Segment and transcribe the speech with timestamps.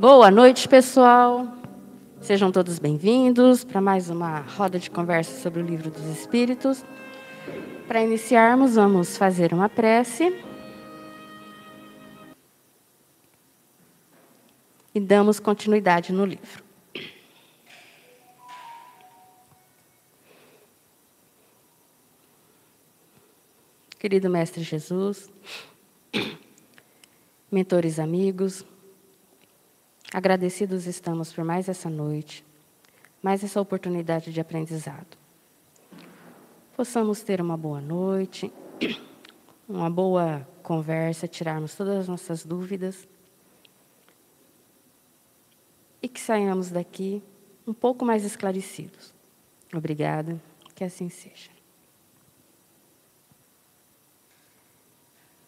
[0.00, 1.46] Boa noite, pessoal.
[2.22, 6.82] Sejam todos bem-vindos para mais uma roda de conversa sobre o Livro dos Espíritos.
[7.86, 10.34] Para iniciarmos, vamos fazer uma prece.
[14.94, 16.64] E damos continuidade no livro.
[23.98, 25.30] Querido Mestre Jesus,
[27.52, 28.64] mentores amigos,
[30.12, 32.44] agradecidos estamos por mais essa noite,
[33.22, 35.16] mais essa oportunidade de aprendizado.
[36.76, 38.52] Possamos ter uma boa noite,
[39.68, 43.06] uma boa conversa, tirarmos todas as nossas dúvidas
[46.02, 47.22] e que saiamos daqui
[47.66, 49.12] um pouco mais esclarecidos.
[49.72, 50.40] Obrigada,
[50.74, 51.50] que assim seja.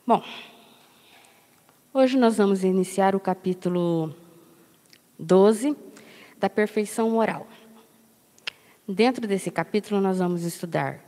[0.07, 0.23] Bom,
[1.95, 4.15] hoje nós vamos iniciar o capítulo
[5.23, 5.77] 12
[6.37, 7.47] da perfeição moral.
[8.87, 11.01] Dentro desse capítulo, nós vamos estudar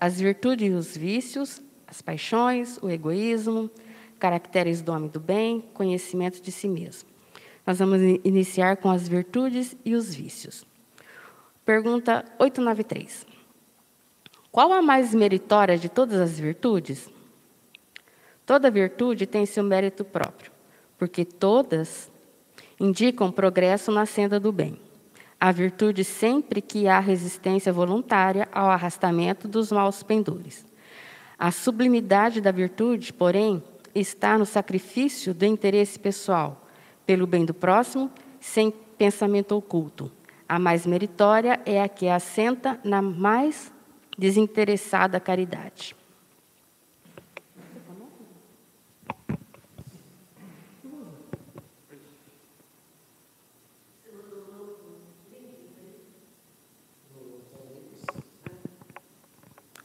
[0.00, 3.70] as virtudes e os vícios, as paixões, o egoísmo,
[4.18, 7.08] caracteres do homem do bem, conhecimento de si mesmo.
[7.64, 10.66] Nós vamos iniciar com as virtudes e os vícios.
[11.64, 13.26] Pergunta 893.
[14.50, 17.08] Qual a mais meritória de todas as virtudes?
[18.44, 20.50] Toda virtude tem seu mérito próprio,
[20.96, 22.10] porque todas
[22.80, 24.78] indicam progresso na senda do bem.
[25.40, 30.66] A virtude sempre que há resistência voluntária ao arrastamento dos maus pendores.
[31.38, 33.62] A sublimidade da virtude, porém,
[33.94, 36.66] está no sacrifício do interesse pessoal,
[37.06, 40.10] pelo bem do próximo, sem pensamento oculto.
[40.48, 43.72] A mais meritória é a que assenta na mais
[44.16, 45.94] desinteressada caridade.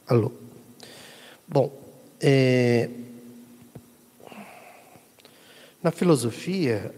[0.06, 0.30] Alô.
[1.48, 1.72] Bom,
[2.20, 2.90] é,
[5.82, 6.94] na filosofia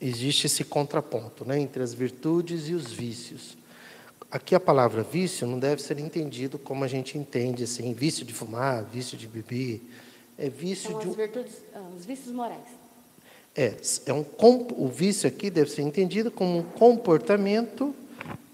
[0.00, 3.56] existe esse contraponto né, entre as virtudes e os vícios.
[4.30, 8.32] Aqui a palavra vício não deve ser entendido como a gente entende, assim, vício de
[8.32, 9.82] fumar, vício de beber.
[10.38, 11.08] É vício São de.
[11.08, 12.68] As virtudes, ah, os vícios morais.
[13.56, 13.74] É,
[14.06, 14.24] é um,
[14.76, 17.92] o vício aqui deve ser entendido como um comportamento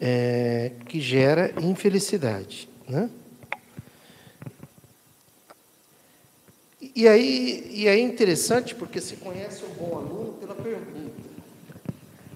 [0.01, 2.67] é, que gera infelicidade.
[2.89, 3.11] Né?
[6.95, 10.95] E aí, e é interessante porque se conhece um bom aluno pela pergunta.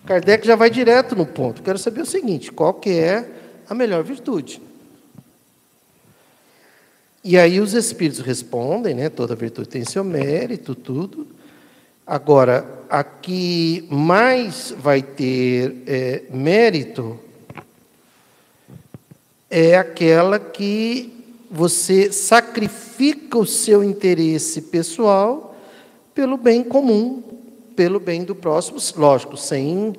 [0.04, 1.62] Kardec já vai direto no ponto.
[1.62, 3.28] Quero saber o seguinte: qual que é
[3.68, 4.60] a melhor virtude?
[7.22, 9.08] E aí os espíritos respondem, né?
[9.08, 11.26] Toda virtude tem seu mérito, tudo.
[12.06, 17.20] Agora, a que mais vai ter é, mérito
[19.50, 21.17] é aquela que
[21.50, 25.56] você sacrifica o seu interesse pessoal
[26.14, 27.22] pelo bem comum,
[27.75, 29.94] pelo bem do próximo, lógico, sem,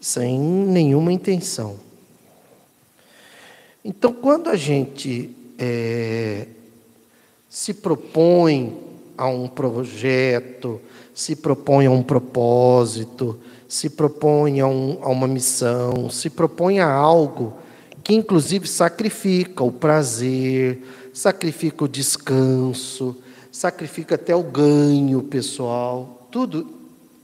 [0.00, 1.76] sem nenhuma intenção.
[3.84, 6.46] Então, quando a gente é,
[7.48, 8.76] se propõe
[9.16, 10.80] a um projeto,
[11.14, 16.90] se propõe a um propósito, se propõe a, um, a uma missão, se propõe a
[16.90, 17.54] algo
[18.10, 20.82] que inclusive sacrifica o prazer,
[21.14, 23.16] sacrifica o descanso,
[23.52, 26.66] sacrifica até o ganho pessoal, tudo,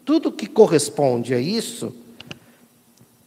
[0.05, 1.93] tudo que corresponde a isso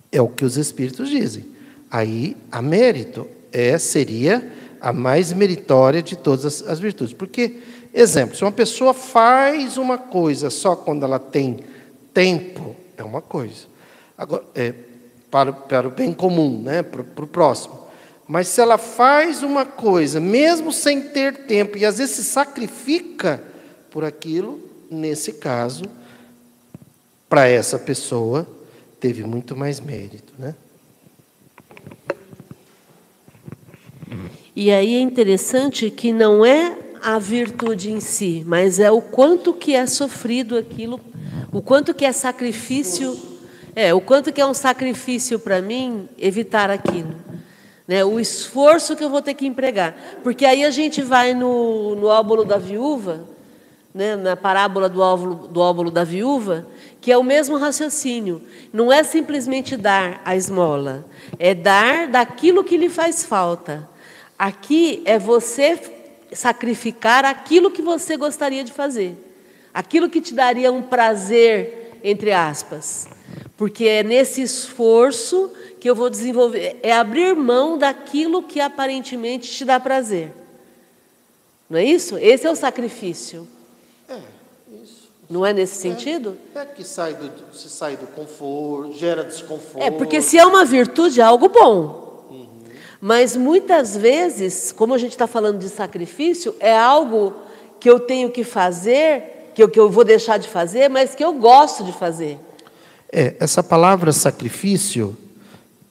[0.09, 1.47] é o que os espíritos dizem.
[1.91, 4.49] Aí a mérito é seria
[4.79, 7.57] a mais meritória de todas as, as virtudes, porque
[7.93, 11.59] exemplo, se uma pessoa faz uma coisa só quando ela tem
[12.13, 13.67] tempo é uma coisa.
[14.17, 14.73] Agora, é,
[15.29, 16.81] para, para o bem comum, né?
[16.83, 17.79] para, para o próximo.
[18.27, 23.43] Mas se ela faz uma coisa, mesmo sem ter tempo, e às vezes se sacrifica
[23.89, 24.59] por aquilo,
[24.89, 25.85] nesse caso,
[27.27, 28.47] para essa pessoa,
[28.99, 30.33] teve muito mais mérito.
[30.37, 30.53] Né?
[34.55, 39.53] E aí é interessante que não é a virtude em si, mas é o quanto
[39.53, 40.99] que é sofrido aquilo,
[41.51, 43.28] o quanto que é sacrifício
[43.75, 47.15] é, o quanto que é um sacrifício para mim evitar aquilo.
[47.87, 48.03] Né?
[48.03, 49.95] O esforço que eu vou ter que empregar.
[50.23, 53.21] Porque aí a gente vai no, no óbolo da viúva,
[53.93, 54.15] né?
[54.15, 56.67] na parábola do óvulo, do óbolo da viúva,
[57.01, 58.41] que é o mesmo raciocínio.
[58.71, 61.05] Não é simplesmente dar a esmola,
[61.37, 63.87] é dar daquilo que lhe faz falta.
[64.37, 65.79] Aqui é você
[66.31, 69.17] sacrificar aquilo que você gostaria de fazer,
[69.73, 73.07] aquilo que te daria um prazer entre aspas.
[73.59, 75.51] Porque é nesse esforço
[75.81, 80.31] que eu vou desenvolver, é abrir mão daquilo que aparentemente te dá prazer.
[81.69, 82.17] Não é isso?
[82.17, 83.45] Esse é o sacrifício.
[84.07, 84.17] É,
[84.81, 85.09] isso.
[85.29, 86.37] Não é nesse sentido?
[86.55, 89.83] É que sai do, se sai do conforto, gera desconforto.
[89.83, 92.47] É, porque se é uma virtude, é algo bom.
[93.01, 97.33] Mas muitas vezes, como a gente está falando de sacrifício, é algo
[97.77, 101.25] que eu tenho que fazer, que eu, que eu vou deixar de fazer, mas que
[101.25, 102.39] eu gosto de fazer.
[103.11, 105.17] É, essa palavra sacrifício.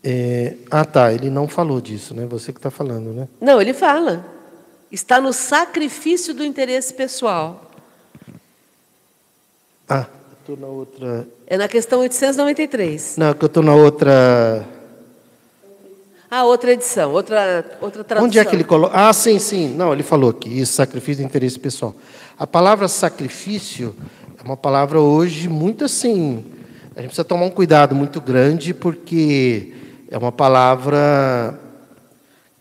[0.04, 2.26] é, Ah, tá, ele não falou disso, né?
[2.26, 3.28] Você que está falando, né?
[3.40, 4.24] Não, ele fala.
[4.90, 7.70] Está no sacrifício do interesse pessoal.
[9.88, 11.28] Ah, eu estou na outra.
[11.46, 13.16] É na questão 893.
[13.16, 14.66] Não, que eu estou na outra.
[16.30, 18.26] Ah, outra edição, outra, outra tradução.
[18.26, 18.94] Onde é que ele coloca?
[18.94, 19.74] Ah, sim, sim.
[19.74, 21.94] Não, ele falou aqui, isso, sacrifício de interesse pessoal.
[22.38, 23.96] A palavra sacrifício
[24.38, 26.44] é uma palavra hoje muito assim.
[26.98, 29.72] A gente precisa tomar um cuidado muito grande, porque
[30.10, 31.56] é uma palavra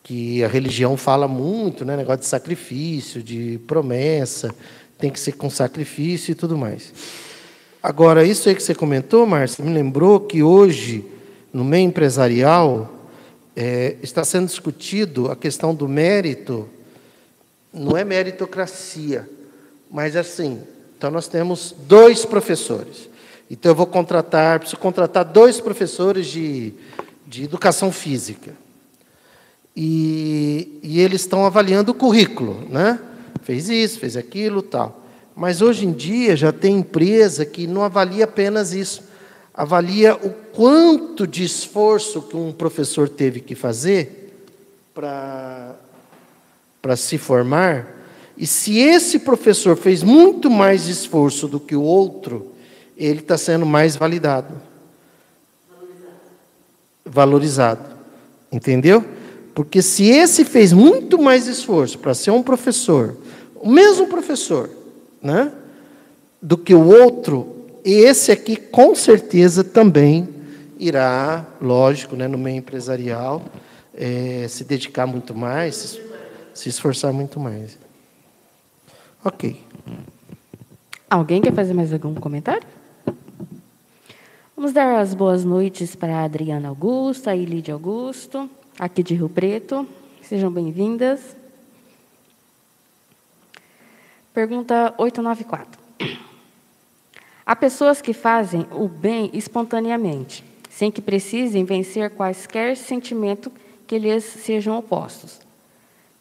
[0.03, 1.97] que a religião fala muito, né?
[1.97, 4.53] Negócio de sacrifício, de promessa,
[4.95, 6.93] tem que ser com sacrifício e tudo mais.
[7.81, 11.03] Agora, isso aí que você comentou, Márcia, me lembrou que hoje,
[11.51, 12.93] no meio empresarial,
[13.55, 16.69] é, está sendo discutido a questão do mérito,
[17.73, 19.27] não é meritocracia,
[19.89, 20.61] mas assim,
[20.95, 23.16] então nós temos dois professores.
[23.49, 26.73] Então eu vou contratar, preciso contratar dois professores de,
[27.25, 28.53] de educação física.
[29.75, 32.99] E, e eles estão avaliando o currículo, né?
[33.43, 35.03] Fez isso, fez aquilo, tal.
[35.35, 39.03] Mas hoje em dia já tem empresa que não avalia apenas isso,
[39.53, 44.33] avalia o quanto de esforço que um professor teve que fazer
[44.93, 45.75] para
[46.87, 47.85] para se formar,
[48.37, 52.53] e se esse professor fez muito mais esforço do que o outro,
[52.97, 54.55] ele está sendo mais validado.
[57.05, 57.95] Valorizado.
[58.51, 59.03] Entendeu?
[59.53, 63.15] Porque se esse fez muito mais esforço para ser um professor,
[63.55, 64.69] o mesmo professor,
[65.21, 65.51] né,
[66.41, 70.29] do que o outro, esse aqui com certeza também
[70.79, 73.43] irá, lógico, né, no meio empresarial,
[73.95, 75.99] é, se dedicar muito mais,
[76.53, 77.77] se esforçar muito mais.
[79.25, 79.59] Ok.
[81.09, 82.67] Alguém quer fazer mais algum comentário?
[84.57, 88.49] Vamos dar as boas noites para Adriana Augusto, a Ilide Augusto,
[88.79, 89.87] aqui de Rio Preto.
[90.23, 91.37] Sejam bem-vindas.
[94.33, 95.79] Pergunta 894.
[97.45, 103.51] Há pessoas que fazem o bem espontaneamente, sem que precisem vencer quaisquer sentimento
[103.85, 105.39] que lhes sejam opostos.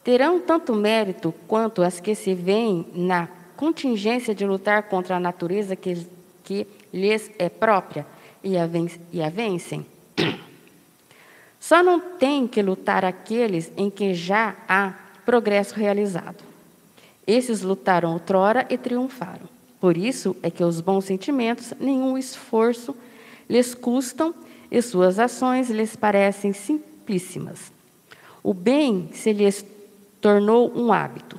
[0.05, 5.75] Terão tanto mérito quanto as que se veem na contingência de lutar contra a natureza
[5.75, 6.06] que,
[6.44, 8.05] que lhes é própria
[8.46, 9.84] e a, ven e a vencem?
[11.58, 14.94] Só não tem que lutar aqueles em que já há
[15.25, 16.44] progresso realizado.
[17.26, 19.48] Esses lutaram outrora e triunfaram.
[19.81, 22.96] Por isso é que os bons sentimentos nenhum esforço
[23.50, 24.32] lhes custam
[24.70, 27.72] e suas ações lhes parecem simplíssimas.
[28.44, 29.66] O bem se lhes
[30.20, 31.37] tornou um hábito.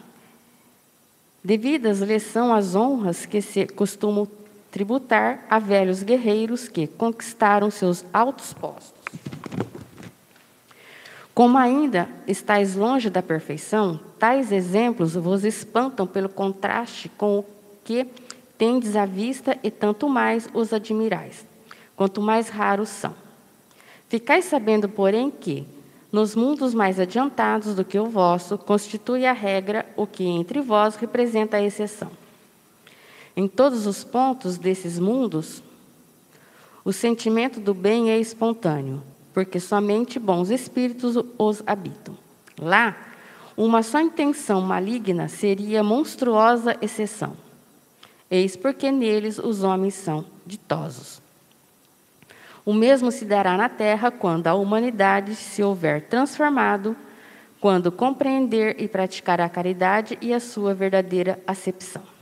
[1.42, 4.28] Devidas lhes são as honras que se costumam
[4.72, 8.94] tributar a velhos guerreiros que conquistaram seus altos postos.
[11.34, 17.46] Como ainda estáis longe da perfeição, tais exemplos vos espantam pelo contraste com o
[17.86, 18.08] que
[18.58, 21.46] tendes à vista e tanto mais os admirais,
[21.96, 23.14] quanto mais raros são.
[24.10, 25.68] Ficais sabendo, porém, que,
[26.12, 30.96] nos mundos mais adiantados do que o vosso, constitui a regra o que entre vós
[30.96, 32.10] representa a exceção.
[33.38, 35.62] Em todos os pontos desses mundos,
[36.84, 42.18] o sentimento do bem é espontâneo, porque somente bons espíritos os habitam.
[42.60, 42.98] Lá,
[43.56, 47.38] uma só intenção maligna seria monstruosa exceção.
[48.28, 51.22] Eis porque neles os homens são ditosos.
[52.66, 56.98] O mesmo se dará na terra quando a humanidade se houver transformado,
[57.62, 62.17] quando compreender e praticar a caridade e a sua verdadeira acepção.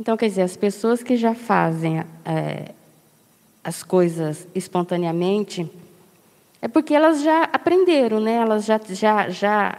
[0.00, 2.72] Então, quer dizer, as pessoas que já fazem é,
[3.62, 5.70] as coisas espontaneamente,
[6.62, 8.36] é porque elas já aprenderam, né?
[8.36, 9.78] elas já, já, já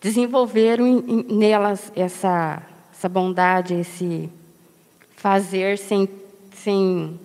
[0.00, 2.60] desenvolveram em, em, nelas essa,
[2.92, 4.28] essa bondade, esse
[5.14, 6.08] fazer sem,
[6.52, 7.20] sem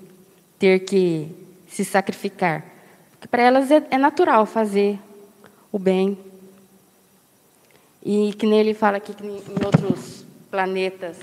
[0.59, 1.27] ter que
[1.67, 2.63] se sacrificar.
[3.13, 4.99] Porque para elas é, é natural fazer
[5.71, 6.19] o bem.
[8.05, 11.17] E que nele fala aqui que em outros planetas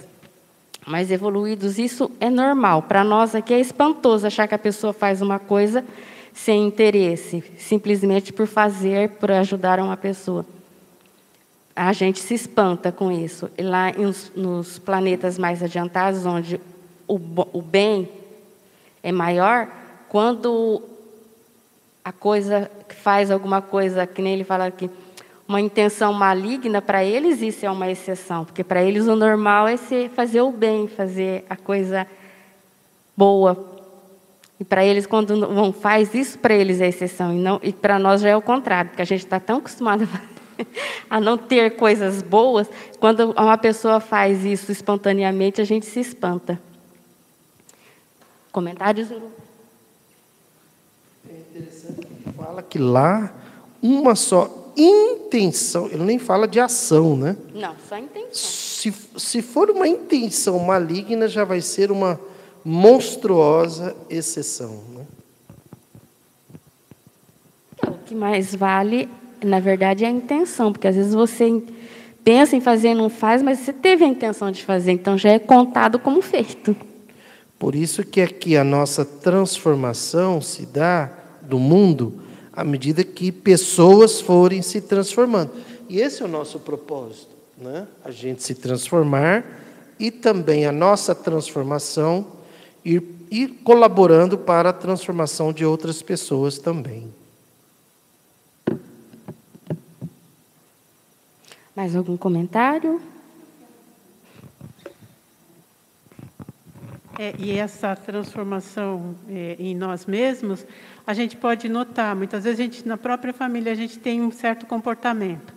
[0.86, 2.82] mais evoluídos, isso é normal.
[2.82, 5.84] Para nós aqui é espantoso achar que a pessoa faz uma coisa
[6.32, 10.44] sem interesse, simplesmente por fazer, por ajudar uma pessoa.
[11.74, 13.50] A gente se espanta com isso.
[13.56, 13.92] E lá
[14.34, 16.60] nos, planetas mais adiantados, onde
[17.06, 18.08] o bem
[19.02, 19.68] é maior,
[20.08, 20.82] quando
[22.04, 24.90] a coisa faz alguma coisa, que nem ele fala aqui,
[25.46, 29.76] uma intenção maligna, para eles isso é uma exceção, porque para eles o normal é
[29.76, 32.06] ser, fazer o bem, fazer a coisa
[33.16, 33.72] boa.
[34.58, 37.98] E para eles, quando não faz isso, para eles é exceção, e, não, e para
[37.98, 40.08] nós já é o contrário, porque a gente está tão acostumado
[41.10, 46.58] a não ter coisas boas, quando uma pessoa faz isso espontaneamente, a gente se espanta.
[48.50, 49.10] Comentários?
[49.10, 49.16] É
[51.32, 53.34] interessante que fala que lá
[53.82, 57.36] uma só intenção, ele nem fala de ação, né?
[57.54, 58.32] Não, só intenção.
[58.32, 62.20] Se, se for uma intenção maligna, já vai ser uma
[62.64, 64.82] monstruosa exceção.
[64.94, 65.04] Né?
[67.82, 69.08] É, o que mais vale,
[69.42, 71.62] na verdade, é a intenção, porque às vezes você
[72.24, 75.30] pensa em fazer e não faz, mas você teve a intenção de fazer, então já
[75.30, 76.74] é contado como feito.
[77.58, 81.10] Por isso que aqui a nossa transformação se dá
[81.42, 82.22] do mundo
[82.54, 85.50] à medida que pessoas forem se transformando.
[85.88, 87.87] E esse é o nosso propósito, né?
[88.04, 89.44] A gente se transformar
[89.99, 92.26] e também a nossa transformação
[92.84, 97.12] ir, ir colaborando para a transformação de outras pessoas também.
[101.75, 103.02] Mais algum comentário?
[107.18, 110.66] É, e essa transformação é, em nós mesmos
[111.06, 114.33] a gente pode notar, muitas vezes a gente, na própria família a gente tem um
[114.33, 115.52] certo comportamento.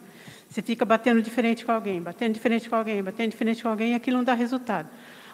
[0.50, 3.96] Você fica batendo diferente com alguém, batendo diferente com alguém, batendo diferente com alguém, e
[3.96, 4.88] aquilo não dá resultado.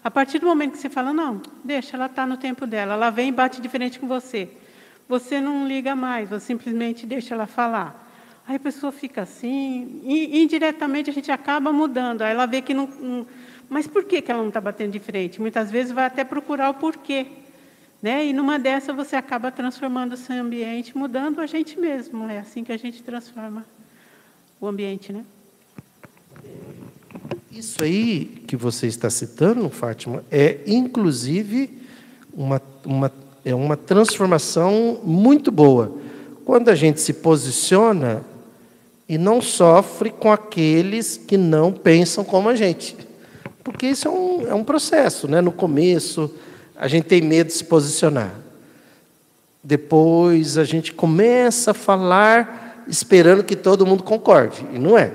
[0.04, 3.10] A partir do momento que você fala, não, deixa, ela está no tempo dela, ela
[3.10, 4.50] vem e bate diferente com você.
[5.10, 8.02] Você não liga mais, você simplesmente deixa ela falar.
[8.48, 12.22] Aí a pessoa fica assim, e indiretamente a gente acaba mudando.
[12.22, 12.88] Aí ela vê que não.
[12.88, 13.28] não
[13.70, 15.42] mas por que, que ela não está batendo de frente?
[15.42, 17.28] Muitas vezes vai até procurar o porquê.
[18.02, 18.28] Né?
[18.28, 22.30] E numa dessa você acaba transformando o seu ambiente, mudando a gente mesmo.
[22.30, 23.66] É assim que a gente transforma
[24.60, 25.24] o ambiente, né?
[27.52, 31.70] Isso aí que você está citando, Fátima, é inclusive
[32.34, 33.12] uma, uma,
[33.46, 35.98] é uma transformação muito boa.
[36.44, 38.24] Quando a gente se posiciona
[39.08, 42.96] e não sofre com aqueles que não pensam como a gente.
[43.64, 45.40] Porque isso é um, é um processo, né?
[45.40, 46.30] No começo,
[46.76, 48.34] a gente tem medo de se posicionar.
[49.64, 55.12] Depois a gente começa a falar esperando que todo mundo concorde, e não é.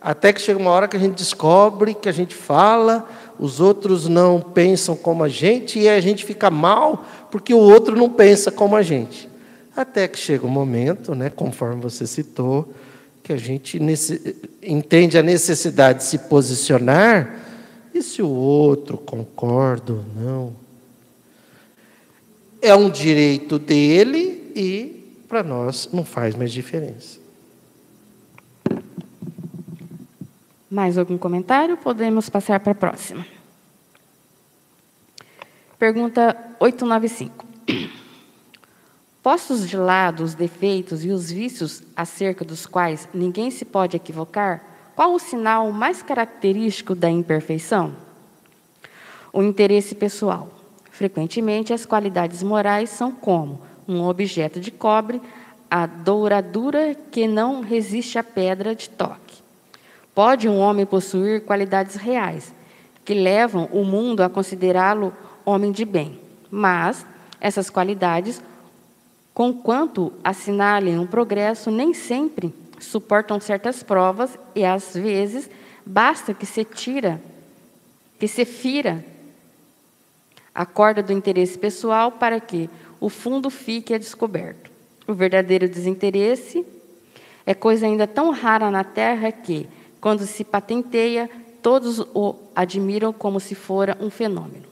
[0.00, 4.08] Até que chega uma hora que a gente descobre que a gente fala, os outros
[4.08, 8.50] não pensam como a gente e a gente fica mal porque o outro não pensa
[8.50, 9.28] como a gente.
[9.76, 12.72] Até que chega um momento, né, conforme você citou,
[13.22, 13.80] que a gente
[14.62, 17.43] entende a necessidade de se posicionar
[17.94, 20.64] e se o outro concorda ou não
[22.64, 27.20] é um direito dele e para nós não faz mais diferença.
[30.70, 31.76] Mais algum comentário?
[31.76, 33.26] Podemos passar para a próxima.
[35.78, 37.44] Pergunta 895.
[39.22, 44.64] Postos de lado os defeitos e os vícios acerca dos quais ninguém se pode equivocar,
[44.94, 47.94] qual o sinal mais característico da imperfeição?
[49.32, 50.48] O interesse pessoal.
[50.90, 55.20] Frequentemente, as qualidades morais são como um objeto de cobre,
[55.68, 59.42] a douradura que não resiste à pedra de toque.
[60.14, 62.54] Pode um homem possuir qualidades reais,
[63.04, 65.12] que levam o mundo a considerá-lo
[65.44, 67.04] homem de bem, mas
[67.40, 68.40] essas qualidades,
[69.34, 75.50] conquanto assinalem um progresso, nem sempre suportam certas provas e às vezes
[75.84, 77.20] basta que se tira,
[78.18, 79.04] que se fira
[80.54, 84.70] a corda do interesse pessoal para que o fundo fique a descoberto.
[85.06, 86.64] O verdadeiro desinteresse
[87.44, 89.68] é coisa ainda tão rara na Terra que,
[90.00, 91.28] quando se patenteia,
[91.60, 94.64] todos o admiram como se fora um fenômeno.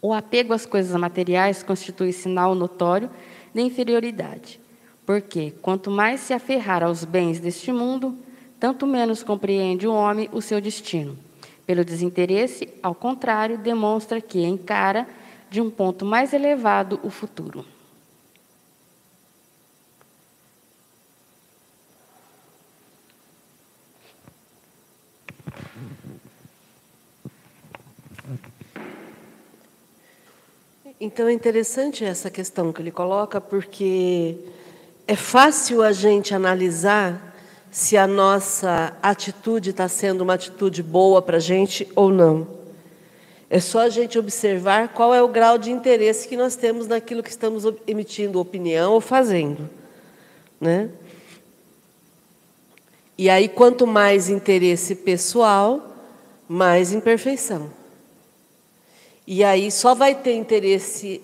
[0.00, 3.10] O apego às coisas materiais constitui sinal notório
[3.52, 4.60] de inferioridade,
[5.06, 8.18] porque quanto mais se aferrar aos bens deste mundo,
[8.58, 11.16] tanto menos compreende o homem o seu destino.
[11.64, 15.06] Pelo desinteresse, ao contrário, demonstra que encara
[15.48, 17.64] de um ponto mais elevado o futuro.
[30.98, 34.36] Então é interessante essa questão que ele coloca, porque
[35.06, 37.34] é fácil a gente analisar
[37.70, 42.48] se a nossa atitude está sendo uma atitude boa para a gente ou não.
[43.48, 47.22] É só a gente observar qual é o grau de interesse que nós temos naquilo
[47.22, 49.70] que estamos emitindo opinião ou fazendo.
[50.60, 50.90] Né?
[53.16, 55.96] E aí, quanto mais interesse pessoal,
[56.48, 57.70] mais imperfeição.
[59.24, 61.22] E aí só vai ter interesse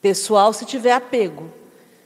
[0.00, 1.50] pessoal se tiver apego.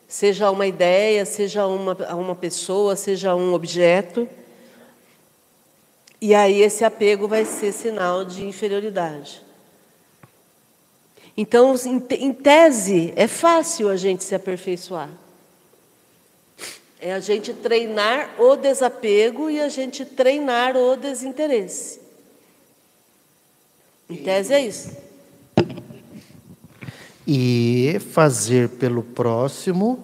[0.08, 4.26] Seja uma ideia, seja uma, uma pessoa, seja um objeto.
[6.18, 9.42] E aí esse apego vai ser sinal de inferioridade.
[11.36, 11.74] Então,
[12.18, 15.10] em tese, é fácil a gente se aperfeiçoar.
[17.00, 22.00] É a gente treinar o desapego e a gente treinar o desinteresse.
[24.10, 25.07] Em tese é isso.
[27.30, 30.02] E fazer pelo próximo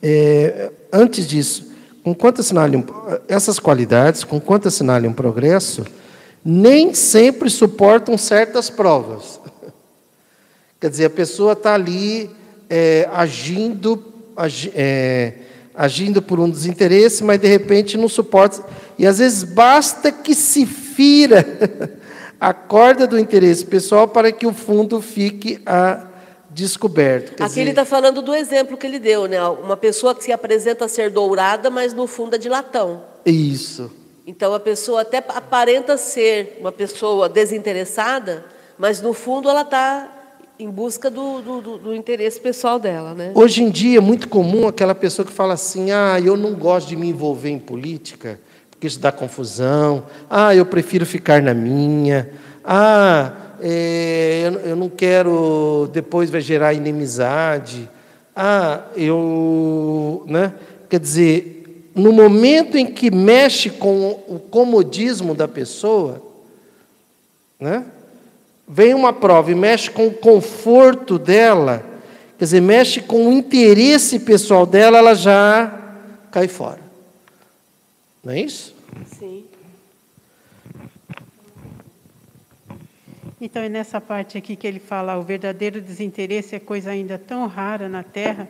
[0.03, 1.71] é, antes disso,
[2.03, 2.83] com quanto assinale um,
[3.25, 5.86] essas qualidades, com quanto assinale um progresso,
[6.43, 9.39] nem sempre suportam certas provas.
[10.77, 12.29] Quer dizer, a pessoa está ali
[12.69, 14.03] é, agindo,
[14.36, 15.36] agi, é,
[15.73, 18.62] agindo por um desinteresse, mas de repente não suporta.
[18.99, 21.45] E às vezes basta que se fira
[22.41, 26.07] a corda do interesse pessoal para que o fundo fique a
[26.58, 27.34] descoberto.
[27.34, 27.62] Aqui dizer...
[27.62, 29.41] ele está falando do exemplo que ele deu, né?
[29.48, 33.04] Uma pessoa que se apresenta ser dourada, mas no fundo é de latão.
[33.24, 33.91] Isso.
[34.26, 38.43] Então a pessoa até aparenta ser uma pessoa desinteressada,
[38.78, 40.12] mas no fundo ela está
[40.60, 43.32] em busca do, do, do, interesse pessoal dela, né?
[43.36, 46.88] Hoje em dia é muito comum aquela pessoa que fala assim: ah, eu não gosto
[46.88, 48.39] de me envolver em política,
[48.72, 50.06] porque isso dá confusão.
[50.28, 52.32] Ah, eu prefiro ficar na minha.
[52.65, 57.89] Ah, eu, eu não quero, depois vai gerar inimizade.
[58.36, 60.24] Ah, eu.
[60.28, 60.54] Né?
[60.89, 66.22] Quer dizer, no momento em que mexe com o comodismo da pessoa,
[67.60, 67.84] né?
[68.67, 71.84] vem uma prova e mexe com o conforto dela,
[72.38, 75.74] quer dizer, mexe com o interesse pessoal dela, ela já
[76.30, 76.82] cai fora.
[78.24, 78.76] Não é isso?
[79.17, 79.46] Sim.
[83.39, 87.45] Então, é nessa parte aqui que ele fala: o verdadeiro desinteresse é coisa ainda tão
[87.45, 88.50] rara na Terra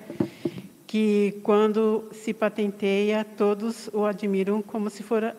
[0.87, 5.33] que, quando se patenteia, todos o admiram como se fosse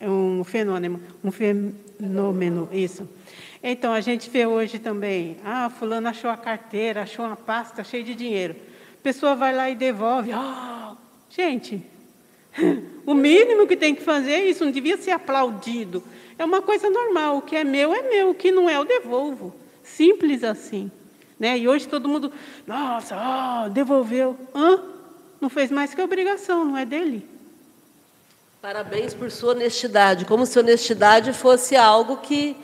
[0.00, 3.06] um fenômeno, um fenômeno, isso.
[3.62, 8.02] Então, a gente vê hoje também, ah, fulano achou a carteira, achou uma pasta cheia
[8.02, 8.56] de dinheiro.
[8.98, 10.30] A pessoa vai lá e devolve.
[10.32, 10.96] Oh,
[11.28, 11.82] gente,
[13.04, 16.02] o mínimo que tem que fazer é isso, não devia ser aplaudido.
[16.38, 18.84] É uma coisa normal, o que é meu é meu, o que não é eu
[18.84, 19.54] devolvo.
[19.82, 20.90] Simples assim.
[21.38, 21.58] Né?
[21.58, 22.32] E hoje todo mundo,
[22.66, 24.36] nossa, oh, devolveu.
[24.54, 24.82] Hã?
[25.40, 27.26] Não fez mais que obrigação, não é dele.
[28.60, 32.56] Parabéns por sua honestidade, como se honestidade fosse algo que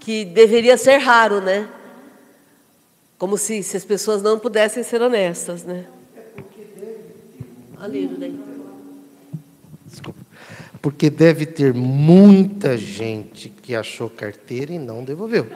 [0.00, 1.68] que deveria ser raro, né?
[3.18, 5.84] Como se, se as pessoas não pudessem ser honestas, né?
[7.78, 8.40] Ali, daí.
[9.86, 10.20] Desculpa.
[10.80, 15.46] Porque deve ter muita gente que achou carteira e não devolveu.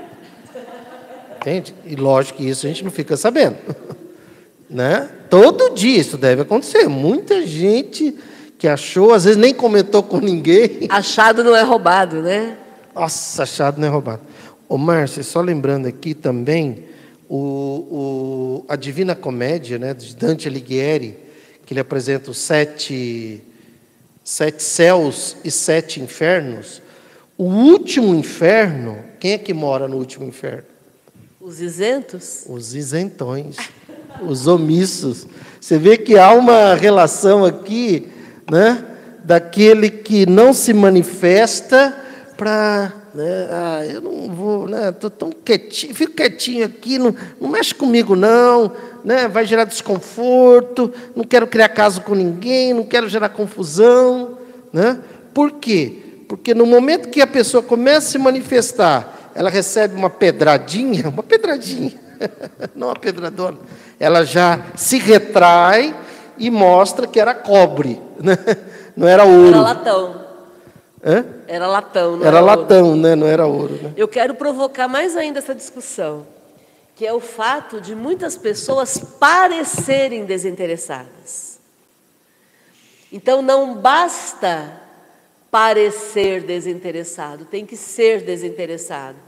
[1.36, 1.74] Entende?
[1.84, 3.56] E lógico que isso a gente não fica sabendo.
[4.68, 5.08] né?
[5.30, 6.88] Todo dia isso deve acontecer.
[6.88, 8.16] Muita gente
[8.58, 10.86] que achou, às vezes nem comentou com ninguém.
[10.88, 12.56] Achado não é roubado, né?
[12.94, 14.22] Nossa, achado não é roubado.
[14.68, 16.84] Ô, Márcia, só lembrando aqui também
[17.28, 21.18] o, o, a Divina Comédia, né, de Dante Alighieri,
[21.66, 23.42] que ele apresenta os sete,
[24.24, 26.82] sete céus e sete infernos.
[27.36, 30.64] O último inferno, quem é que mora no último inferno?
[31.38, 32.44] Os isentos?
[32.48, 33.56] Os isentões,
[34.22, 35.26] os omissos.
[35.60, 38.08] Você vê que há uma relação aqui,
[38.50, 38.82] né,
[39.22, 41.94] daquele que não se manifesta
[42.36, 43.48] para né?
[43.50, 44.88] Ah, eu não vou, né?
[44.88, 48.72] Estou tão quietinho, fico quietinho aqui, não, não mexe comigo, não,
[49.04, 49.28] né?
[49.28, 54.38] Vai gerar desconforto, não quero criar caso com ninguém, não quero gerar confusão,
[54.72, 54.98] né?
[55.32, 56.24] Por quê?
[56.28, 61.22] Porque no momento que a pessoa começa a se manifestar, ela recebe uma pedradinha, uma
[61.22, 61.92] pedradinha,
[62.74, 63.58] não uma pedradona,
[64.00, 65.94] ela já se retrai
[66.36, 68.36] e mostra que era cobre, né?
[68.96, 69.48] não era ouro.
[69.48, 70.23] Era latão.
[71.04, 71.24] Hã?
[71.46, 72.96] Era latão, não era, era latão, ouro.
[72.96, 73.14] né?
[73.14, 73.74] Não era ouro.
[73.74, 73.92] Né?
[73.94, 76.26] Eu quero provocar mais ainda essa discussão,
[76.96, 81.58] que é o fato de muitas pessoas parecerem desinteressadas.
[83.12, 84.80] Então não basta
[85.50, 89.18] parecer desinteressado, tem que ser desinteressado,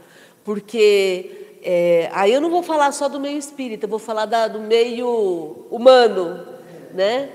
[0.43, 4.59] porque é, aí eu não vou falar só do meio espírita, vou falar da, do
[4.59, 6.45] meio humano,
[6.93, 7.29] né?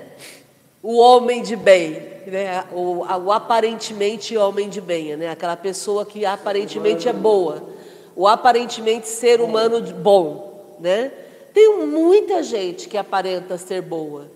[0.83, 6.25] O homem de bem né, o, o aparentemente homem de bem, né, aquela pessoa que
[6.25, 7.63] aparentemente é boa,
[8.15, 11.13] o aparentemente ser humano bom, né?
[11.55, 14.27] Tem muita gente que aparenta ser boa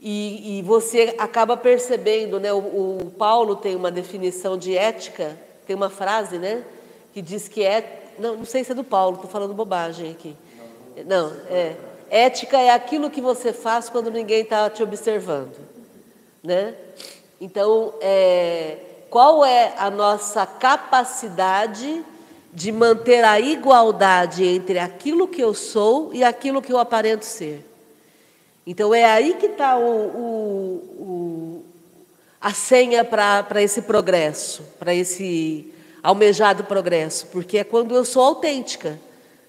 [0.00, 2.52] e, e você acaba percebendo, né?
[2.52, 6.62] O, o, Paulo tem uma definição de ética, tem uma frase, né,
[7.12, 10.36] que diz que é, não, não sei se é do Paulo, estou falando bobagem aqui.
[11.06, 11.74] Não, é
[12.14, 15.56] ética é aquilo que você faz quando ninguém está te observando,
[16.42, 16.74] né?
[17.40, 18.78] Então, é,
[19.10, 22.04] qual é a nossa capacidade
[22.52, 27.64] de manter a igualdade entre aquilo que eu sou e aquilo que eu aparento ser?
[28.66, 30.24] Então, é aí que está o, o,
[30.98, 31.64] o,
[32.40, 38.98] a senha para esse progresso, para esse almejado progresso, porque é quando eu sou autêntica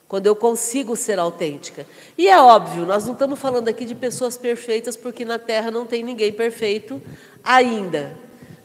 [0.07, 1.85] quando eu consigo ser autêntica.
[2.17, 5.85] E é óbvio, nós não estamos falando aqui de pessoas perfeitas, porque na Terra não
[5.85, 7.01] tem ninguém perfeito
[7.43, 8.15] ainda.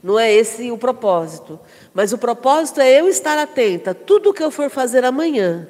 [0.03, 1.59] Não é esse o propósito.
[1.93, 3.95] Mas o propósito é eu estar atenta.
[3.95, 5.69] Tudo que eu for fazer amanhã,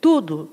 [0.00, 0.50] tudo.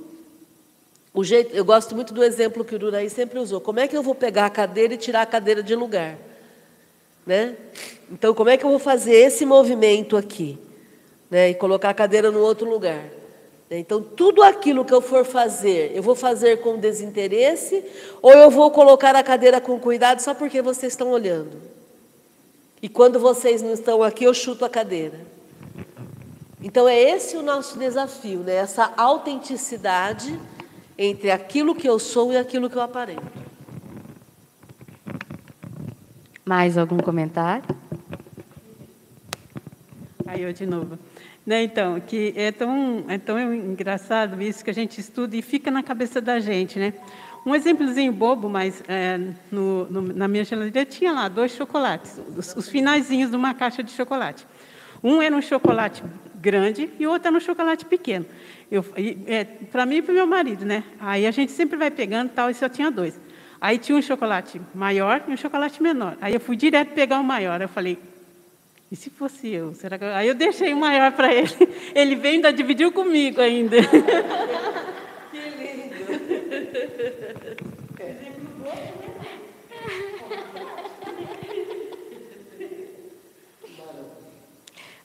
[1.14, 3.60] O jeito, eu gosto muito do exemplo que o Duraí sempre usou.
[3.60, 6.18] Como é que eu vou pegar a cadeira e tirar a cadeira de lugar?
[7.26, 7.56] Né?
[8.12, 10.58] Então, como é que eu vou fazer esse movimento aqui?
[11.30, 11.50] Né?
[11.50, 13.19] E colocar a cadeira no outro lugar?
[13.72, 17.84] Então, tudo aquilo que eu for fazer, eu vou fazer com desinteresse
[18.20, 21.62] ou eu vou colocar a cadeira com cuidado só porque vocês estão olhando?
[22.82, 25.20] E quando vocês não estão aqui, eu chuto a cadeira.
[26.62, 28.56] Então, é esse o nosso desafio, né?
[28.56, 30.40] essa autenticidade
[30.98, 33.40] entre aquilo que eu sou e aquilo que eu aparento.
[36.44, 37.64] Mais algum comentário?
[40.26, 40.98] Aí eu de novo.
[41.50, 45.72] Né, então, que é tão, é tão engraçado isso que a gente estuda e fica
[45.72, 46.94] na cabeça da gente, né?
[47.44, 49.18] Um exemplozinho bobo, mas é,
[49.52, 53.90] no, no, na minha geladeira tinha lá dois chocolates, os, os de uma caixa de
[53.90, 54.46] chocolate.
[55.04, 56.04] Um era um chocolate
[56.36, 58.28] grande e o outro era um chocolate pequeno.
[59.26, 60.84] É, para mim e para o meu marido, né?
[61.00, 63.20] Aí a gente sempre vai pegando tal e só tinha dois.
[63.60, 66.16] Aí tinha um chocolate maior e um chocolate menor.
[66.22, 67.60] Aí eu fui direto pegar o maior.
[67.60, 67.98] Eu falei,
[68.92, 69.74] e se fosse eu?
[69.76, 70.06] Será que...
[70.06, 71.54] Aí eu deixei o maior para ele.
[71.94, 73.78] Ele veio ainda dividiu comigo ainda.
[75.30, 75.90] Que lindo.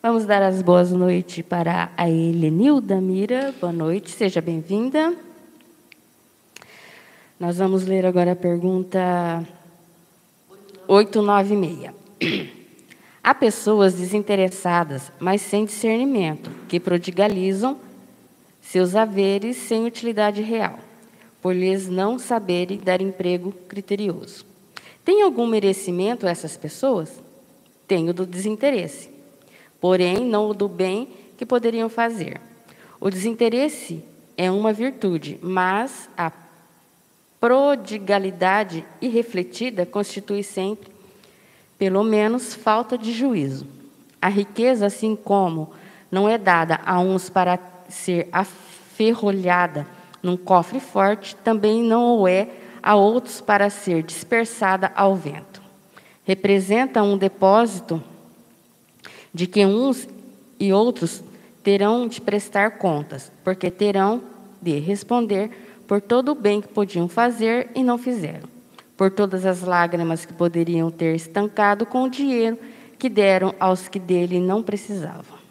[0.01, 3.55] Vamos dar as boas noites para a Helenilda Mira.
[3.61, 5.15] Boa noite, seja bem-vinda.
[7.39, 9.47] Nós vamos ler agora a pergunta
[10.89, 12.55] 896.
[13.25, 17.81] Há pessoas desinteressadas, mas sem discernimento, que prodigalizam
[18.61, 20.79] seus haveres sem utilidade real,
[21.41, 24.45] por lhes não saberem dar emprego criterioso.
[25.03, 27.19] Tem algum merecimento essas pessoas?
[27.89, 29.09] Tem o do desinteresse,
[29.81, 31.09] porém não o do bem
[31.39, 32.39] que poderiam fazer.
[33.01, 34.05] O desinteresse
[34.37, 36.31] é uma virtude, mas a
[37.41, 40.94] prodigalidade irrefletida constitui sempre
[41.79, 43.67] pelo menos falta de juízo.
[44.21, 45.71] A riqueza, assim como
[46.11, 47.59] não é dada a uns para
[47.89, 48.29] ser
[48.97, 49.87] ferrolhada
[50.23, 52.49] num cofre forte, também não o é
[52.83, 55.63] a outros para ser dispersada ao vento.
[56.25, 58.03] Representa um depósito
[59.33, 60.09] de que uns
[60.59, 61.23] e outros
[61.63, 64.23] terão de prestar contas, porque terão
[64.61, 65.51] de responder
[65.87, 68.49] por todo o bem que podiam fazer e não fizeram,
[68.97, 72.59] por todas as lágrimas que poderiam ter estancado com o dinheiro
[72.99, 75.45] que deram aos que dele não precisavam.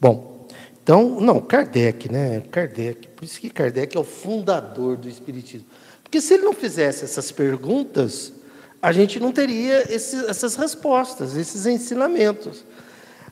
[0.00, 0.46] Bom,
[0.82, 2.42] então, não, Kardec, né?
[2.50, 3.08] Kardec.
[3.08, 5.66] Por isso que Kardec é o fundador do Espiritismo.
[6.02, 8.32] Porque se ele não fizesse essas perguntas,
[8.80, 12.64] a gente não teria essas respostas, esses ensinamentos.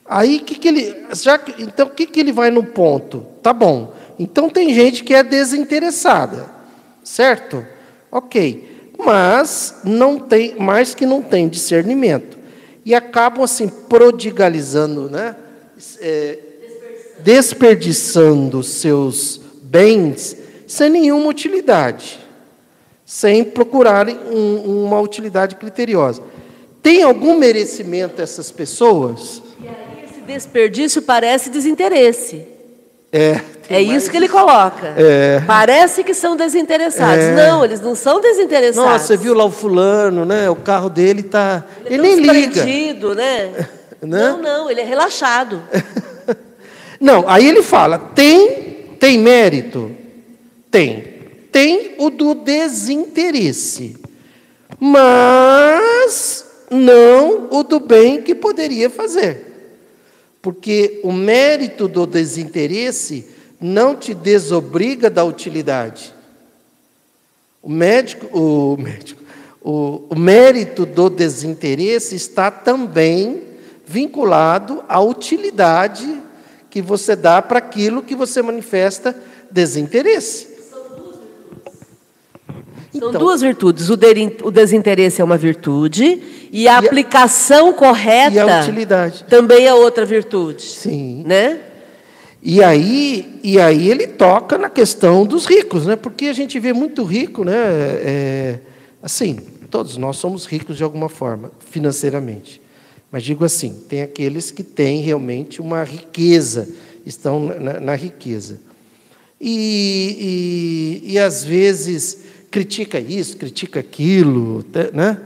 [0.09, 3.25] Aí, que que ele, já, então, o que, que ele vai no ponto?
[3.41, 3.93] Tá bom.
[4.17, 6.45] Então, tem gente que é desinteressada,
[7.03, 7.65] certo?
[8.11, 8.93] Ok.
[8.97, 12.37] Mas não tem, mais que não tem discernimento
[12.87, 15.35] e acabam assim prodigalizando, né?
[15.99, 16.39] É,
[17.19, 22.17] desperdiçando seus bens sem nenhuma utilidade,
[23.05, 26.21] sem procurarem um, uma utilidade criteriosa.
[26.81, 29.41] Tem algum merecimento essas pessoas?
[30.27, 32.45] Desperdício parece desinteresse.
[33.11, 34.93] É, é isso que ele coloca.
[34.97, 35.41] É.
[35.47, 37.23] Parece que são desinteressados.
[37.23, 37.35] É.
[37.35, 38.91] Não, eles não são desinteressados.
[38.91, 40.49] Nossa, você viu lá o fulano, né?
[40.49, 41.63] O carro dele tá.
[41.85, 42.47] Ele, Ele, é nem liga.
[42.53, 43.67] desprendido, né?
[43.99, 44.29] Né?
[44.29, 45.59] Não, não, ele é relaxado.
[47.01, 49.91] Não, aí ele fala: tem, tem mérito?
[50.69, 51.15] Tem.
[51.51, 53.97] Tem o do desinteresse.
[54.79, 59.46] Mas não o do bem que poderia fazer.
[60.47, 63.27] Porque o mérito do desinteresse
[63.59, 66.13] não te desobriga da utilidade.
[67.61, 69.21] O médico, o médico,
[69.61, 73.43] o, o mérito do desinteresse está também
[73.85, 76.21] vinculado à utilidade
[76.69, 80.46] que você dá para aquilo que você manifesta desinteresse.
[82.99, 83.89] São Então- duas virtudes.
[83.89, 83.95] O,
[84.51, 89.23] desinteresse é uma virtude e a a- aplicação correta E a utilidade.
[89.29, 90.61] também é outra virtude.
[90.63, 91.23] Sim.
[91.25, 91.59] Né?
[92.41, 95.95] E aí, e aí ele toca na questão dos ricos, né?
[95.95, 97.53] Porque a gente vê muito rico, né?
[97.55, 98.59] É,
[99.01, 102.61] assim, todos nós somos ricos de alguma forma, financeiramente.
[103.11, 106.69] Mas digo assim, tem aqueles que têm realmente uma riqueza,
[107.05, 108.59] estão na, na riqueza.
[109.39, 112.19] E, e, e às vezes
[112.57, 115.21] critica isso, critica aquilo, te- né?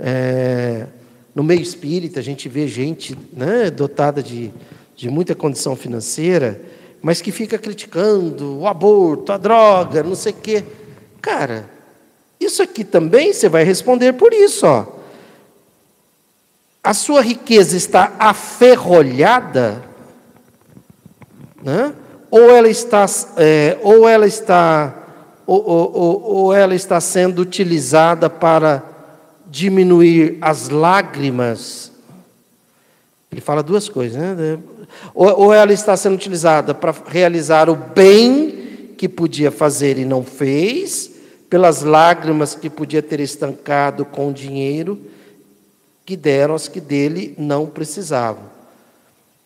[0.00, 0.86] É,
[1.32, 4.50] no meio espírita a gente vê gente né, dotada de,
[4.96, 6.60] de muita condição financeira,
[7.00, 10.64] mas que fica criticando o aborto, a droga, não sei o quê.
[11.20, 11.70] Cara,
[12.40, 14.84] isso aqui também você vai responder por isso, ó.
[16.82, 19.84] A sua riqueza está aferrolhada,
[21.62, 21.94] né?
[22.28, 25.01] ou ela está, é, ou ela está,
[25.60, 28.82] ou, ou- ou- ela está sendo utilizada para
[29.50, 31.92] diminuir as lágrimas.
[33.30, 34.58] Ele fala duas coisas, né?
[35.14, 40.22] Ou, ou ela está sendo utilizada para realizar o bem que podia fazer e não
[40.22, 41.10] fez,
[41.50, 44.98] pelas lágrimas que podia ter estancado com o dinheiro
[46.04, 48.44] que deram aos que dele não precisavam.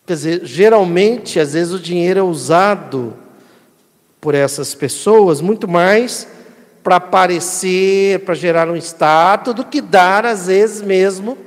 [0.05, 3.13] Quer dizer, geralmente, às vezes, o dinheiro é usado
[4.19, 6.27] por essas pessoas muito mais
[6.83, 11.37] para aparecer, para gerar um status, do que dar, às vezes mesmo.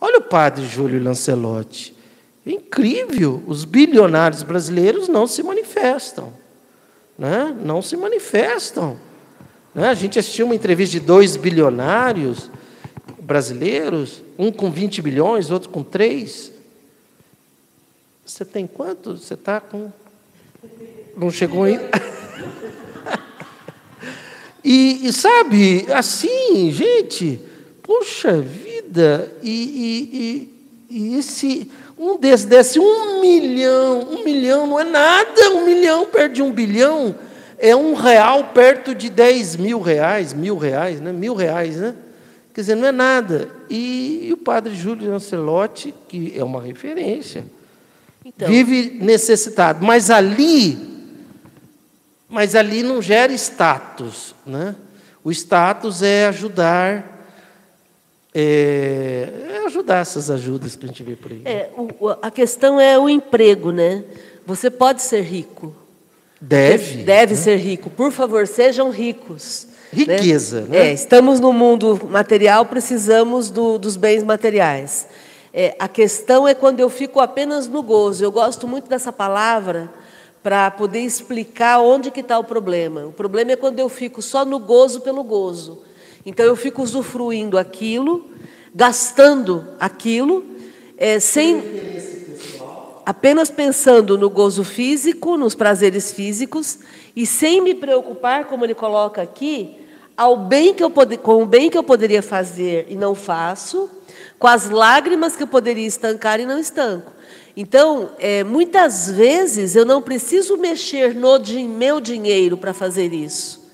[0.00, 1.96] Olha o padre Júlio Lancelotti.
[2.46, 6.32] É incrível, os bilionários brasileiros não se manifestam.
[7.18, 7.56] Né?
[7.64, 8.98] Não se manifestam.
[9.74, 9.88] Né?
[9.88, 12.50] A gente assistiu uma entrevista de dois bilionários
[13.18, 16.52] brasileiros, um com 20 bilhões, outro com 3.
[18.24, 19.16] Você tem quanto?
[19.16, 19.90] Você está com.
[21.16, 21.90] Não chegou ainda?
[24.62, 27.40] e, e sabe, assim, gente,
[27.82, 30.50] poxa vida, e,
[30.90, 31.70] e, e, esse.
[31.98, 36.52] Um desse desse um milhão, um milhão não é nada, um milhão perto de um
[36.52, 37.14] bilhão
[37.58, 41.12] é um real perto de 10 mil reais, mil reais, né?
[41.12, 41.94] Mil reais, né?
[42.54, 43.48] Quer dizer, não é nada.
[43.68, 47.44] E, e o padre Júlio Lancelotti, que é uma referência,
[48.24, 49.84] Então, vive necessitado.
[49.84, 50.95] Mas ali,
[52.28, 54.74] mas ali não gera status, né?
[55.22, 57.28] O status é ajudar,
[58.34, 59.28] é,
[59.62, 61.42] é ajudar essas ajudas que a gente vê por aí.
[61.44, 64.04] é, o- a questão é o emprego, né?
[64.46, 65.74] Você pode ser rico.
[66.40, 67.02] Deve.
[67.02, 67.88] Deve ser rico.
[67.90, 69.66] Por favor, sejam ricos.
[69.92, 70.66] Riqueza, né?
[70.68, 70.78] né?
[70.88, 75.06] É, estamos no mundo material, precisamos do, dos bens materiais.
[75.52, 78.22] É, a questão é quando eu fico apenas no gozo.
[78.22, 79.88] Eu gosto muito dessa palavra
[80.46, 83.04] para poder explicar onde que está o problema.
[83.04, 85.82] O problema é quando eu fico só no gozo pelo gozo.
[86.24, 88.30] Então eu fico usufruindo aquilo,
[88.72, 90.46] gastando aquilo,
[90.96, 91.60] é, sem
[93.04, 96.78] apenas pensando no gozo físico, nos prazeres físicos
[97.16, 99.76] e sem me preocupar, como ele coloca aqui,
[100.16, 103.90] ao bem que eu com o bem que eu poderia fazer e não faço,
[104.38, 107.15] com as lágrimas que eu poderia estancar e não estanco.
[107.56, 111.38] Então, é, muitas vezes eu não preciso mexer no
[111.68, 113.64] meu dinheiro para fazer isso.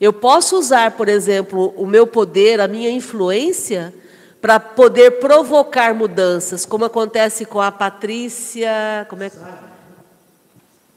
[0.00, 3.92] Eu posso usar, por exemplo, o meu poder, a minha influência,
[4.40, 9.30] para poder provocar mudanças, como acontece com a Patrícia, como é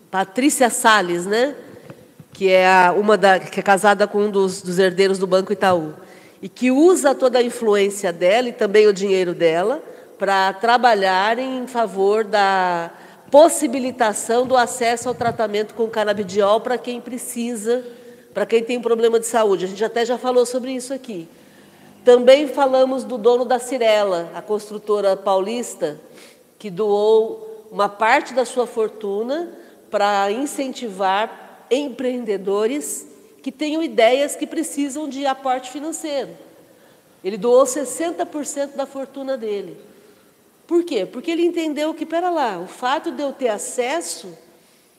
[0.09, 1.53] Patrícia Sales, né?
[2.31, 5.51] que é a, uma da, que é casada com um dos, dos herdeiros do Banco
[5.51, 5.93] Itaú,
[6.41, 9.83] e que usa toda a influência dela e também o dinheiro dela
[10.23, 12.89] para trabalhar em favor da
[13.29, 17.83] possibilitação do acesso ao tratamento com canabidiol para quem precisa,
[18.33, 19.65] para quem tem problema de saúde.
[19.65, 21.27] A gente até já falou sobre isso aqui.
[22.05, 25.99] Também falamos do dono da Cirela, a construtora paulista,
[26.57, 29.49] que doou uma parte da sua fortuna
[29.91, 33.05] para incentivar empreendedores
[33.41, 36.29] que tenham ideias que precisam de aporte financeiro.
[37.21, 39.91] Ele doou 60% da fortuna dele.
[40.73, 41.05] Por quê?
[41.05, 44.36] Porque ele entendeu que, pera lá, o fato de eu ter acesso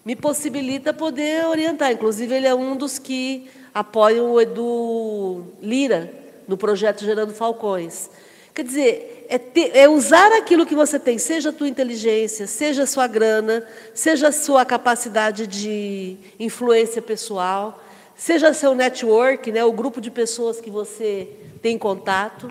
[0.04, 1.90] me possibilita poder orientar.
[1.90, 6.14] Inclusive, ele é um dos que apoiam o Edu Lira
[6.46, 8.08] no projeto Gerando Falcões.
[8.54, 12.84] Quer dizer, é, ter, é, usar aquilo que você tem, seja a tua inteligência, seja
[12.84, 17.82] a sua grana, seja a sua capacidade de influência pessoal,
[18.14, 21.28] seja seu network, né, o grupo de pessoas que você
[21.60, 22.48] tem contato,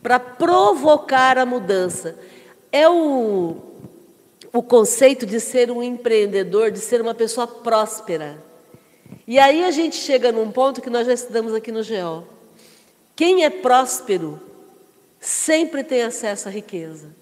[0.00, 2.14] para provocar a mudança.
[2.76, 3.54] É o,
[4.52, 8.42] o conceito de ser um empreendedor, de ser uma pessoa próspera.
[9.28, 12.26] E aí a gente chega num ponto que nós já estudamos aqui no GEO.
[13.14, 14.40] Quem é próspero
[15.20, 17.14] sempre tem acesso à riqueza.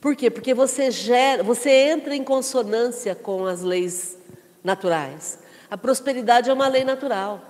[0.00, 0.30] Por quê?
[0.30, 4.16] Porque você gera, você entra em consonância com as leis
[4.62, 5.40] naturais.
[5.68, 7.40] A prosperidade é uma lei natural.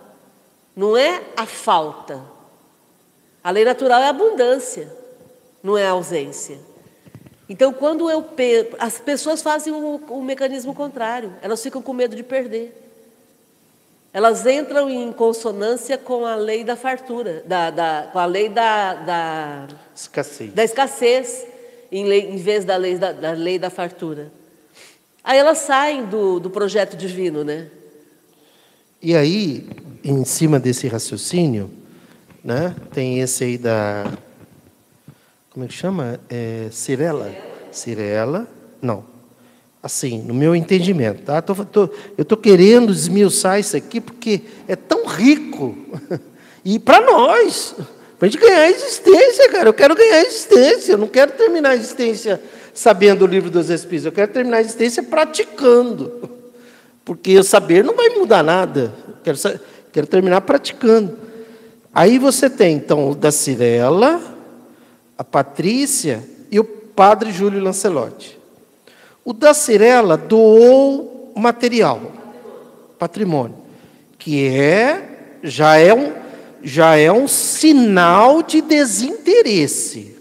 [0.75, 2.25] Não é a falta.
[3.43, 4.91] A lei natural é a abundância,
[5.63, 6.73] não é a ausência.
[7.49, 8.27] Então, quando eu
[8.79, 12.81] as pessoas fazem o, o mecanismo contrário, elas ficam com medo de perder.
[14.13, 18.95] Elas entram em consonância com a lei da fartura, da, da com a lei da,
[18.95, 21.47] da escassez, da escassez
[21.91, 24.31] em, lei, em vez da lei da, da lei da fartura.
[25.23, 27.69] Aí elas saem do, do projeto divino, né?
[29.03, 29.67] E aí,
[30.03, 31.71] em cima desse raciocínio,
[32.43, 34.11] né, tem esse aí da.
[35.55, 36.21] Como é que chama?
[36.29, 37.35] É, Cirela?
[37.73, 38.47] Cirela.
[38.83, 39.15] Não
[39.85, 41.25] assim, no meu entendimento.
[41.25, 41.43] Tá?
[41.43, 41.83] Tô, tô,
[42.17, 45.77] eu estou querendo esmiuçar isso aqui porque é tão rico.
[46.67, 47.75] E para nós,
[48.19, 49.69] para a gente ganhar existência, cara.
[49.69, 50.93] Eu quero ganhar existência.
[50.93, 52.41] Eu não quero terminar a existência
[52.73, 54.07] sabendo o livro dos Espíritos.
[54.07, 56.31] Eu quero terminar a existência praticando.
[57.05, 58.95] Porque saber não vai mudar nada.
[59.07, 59.61] Eu quero,
[59.93, 61.19] quero terminar praticando.
[61.95, 64.19] Aí você tem, então, o da Cirela,
[65.17, 68.39] a Patrícia e o padre Júlio Lancelotti.
[69.25, 72.13] O da Cirela doou material,
[72.99, 73.57] patrimônio,
[74.19, 76.13] que é já é um
[76.63, 80.17] já é um sinal de desinteresse.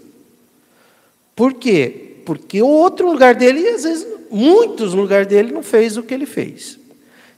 [1.34, 2.18] Por quê?
[2.26, 6.26] Porque o outro lugar dele, às vezes, muitos lugares dele não fez o que ele
[6.26, 6.78] fez.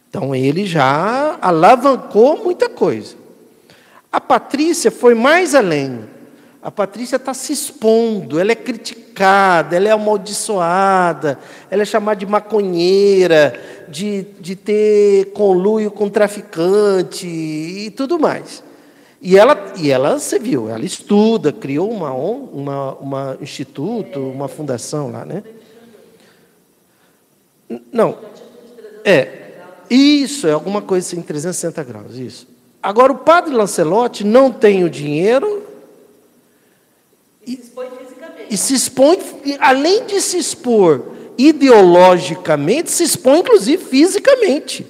[0.08, 3.14] Então ele já alavancou muita coisa.
[4.10, 6.00] A Patrícia foi mais além.
[6.66, 11.38] A Patrícia está se expondo, ela é criticada, ela é amaldiçoada,
[11.70, 18.64] ela é chamada de maconheira, de, de ter conluio com traficante e tudo mais.
[19.22, 25.12] E ela, e ela, você viu, ela estuda, criou uma, uma, uma instituto, uma fundação
[25.12, 25.44] lá, né?
[27.92, 28.18] Não,
[29.04, 29.52] é,
[29.88, 32.48] isso, é alguma coisa assim, 360 graus, isso.
[32.82, 35.65] Agora, o padre Lancelotti não tem o dinheiro
[37.46, 38.54] e, se expõe fisicamente.
[38.54, 39.18] E se expõe,
[39.60, 44.86] além de se expor ideologicamente, se expõe inclusive fisicamente.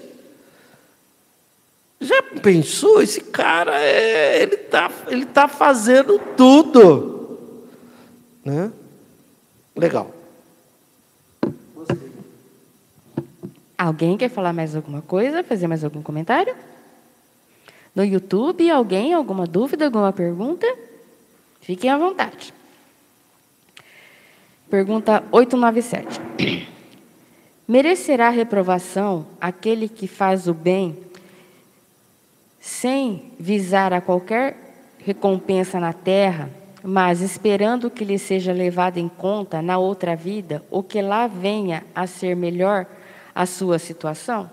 [2.00, 3.02] Já pensou?
[3.02, 7.38] Esse cara, é, ele está ele tá fazendo tudo.
[8.44, 8.70] Né?
[9.74, 10.14] Legal.
[13.76, 15.44] Alguém quer falar mais alguma coisa?
[15.44, 16.54] Fazer mais algum comentário?
[17.94, 20.66] No YouTube, alguém, alguma dúvida, alguma pergunta?
[21.60, 22.54] Fiquem à vontade.
[24.68, 26.20] Pergunta 897.
[27.68, 30.96] Merecerá reprovação aquele que faz o bem
[32.60, 34.56] sem visar a qualquer
[34.98, 36.50] recompensa na terra,
[36.82, 41.84] mas esperando que lhe seja levado em conta na outra vida ou que lá venha
[41.94, 42.86] a ser melhor
[43.32, 44.50] a sua situação?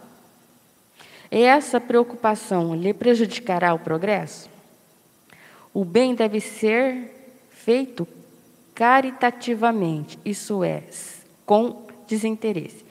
[1.31, 4.52] Essa preocupação lhe prejudicará o progresso?
[5.73, 7.11] O bem deve ser
[7.49, 8.07] feito
[8.75, 10.83] caritativamente, isso é,
[11.45, 12.83] com desinteresse.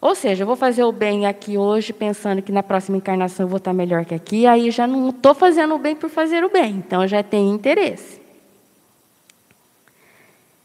[0.00, 3.48] Ou seja, eu vou fazer o bem aqui hoje, pensando que na próxima encarnação eu
[3.48, 6.50] vou estar melhor que aqui, aí já não estou fazendo o bem por fazer o
[6.50, 8.20] bem, então já tem interesse.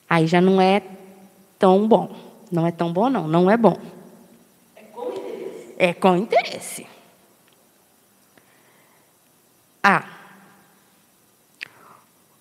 [0.09, 0.81] Aí já não é
[1.57, 2.09] tão bom.
[2.51, 3.77] Não é tão bom, não, não é bom.
[4.75, 5.75] É com interesse.
[5.77, 6.87] É com interesse.
[9.83, 10.18] A.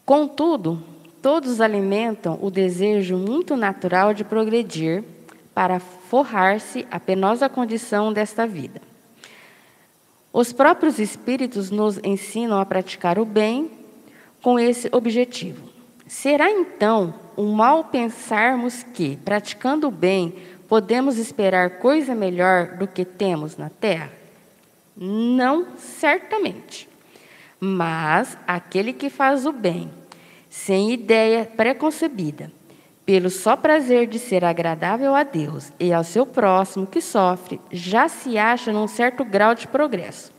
[0.08, 0.82] Contudo,
[1.20, 5.04] todos alimentam o desejo muito natural de progredir
[5.52, 8.80] para forrar-se a penosa condição desta vida.
[10.32, 13.70] Os próprios espíritos nos ensinam a praticar o bem
[14.40, 15.68] com esse objetivo.
[16.06, 20.32] Será então um mal pensarmos que, praticando o bem,
[20.66, 24.10] podemos esperar coisa melhor do que temos na terra?
[24.96, 26.88] Não, certamente.
[27.60, 29.90] Mas aquele que faz o bem,
[30.48, 32.52] sem ideia preconcebida,
[33.04, 38.08] pelo só prazer de ser agradável a Deus e ao seu próximo que sofre, já
[38.08, 40.30] se acha num certo grau de progresso,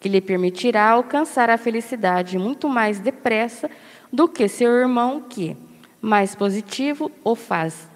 [0.00, 3.68] que lhe permitirá alcançar a felicidade muito mais depressa
[4.12, 5.56] do que seu irmão que,
[6.00, 7.88] mais positivo, o faz.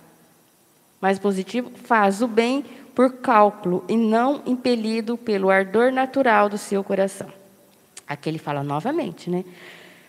[1.01, 2.65] Mais positivo, faz o bem
[2.95, 7.46] por cálculo e não impelido pelo ardor natural do seu coração.
[8.07, 9.45] Aqui ele fala novamente, né?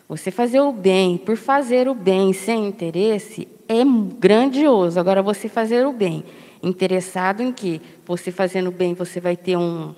[0.08, 3.84] Você fazer o bem por fazer o bem sem interesse é
[4.18, 5.00] grandioso.
[5.00, 6.24] Agora, você fazer o bem
[6.64, 9.94] interessado em que você fazendo o bem você vai ter um,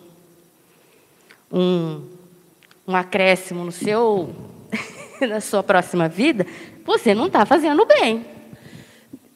[1.51, 2.01] um,
[2.87, 4.29] um acréscimo no seu,
[5.21, 6.45] na sua próxima vida,
[6.85, 8.25] você não está fazendo o bem.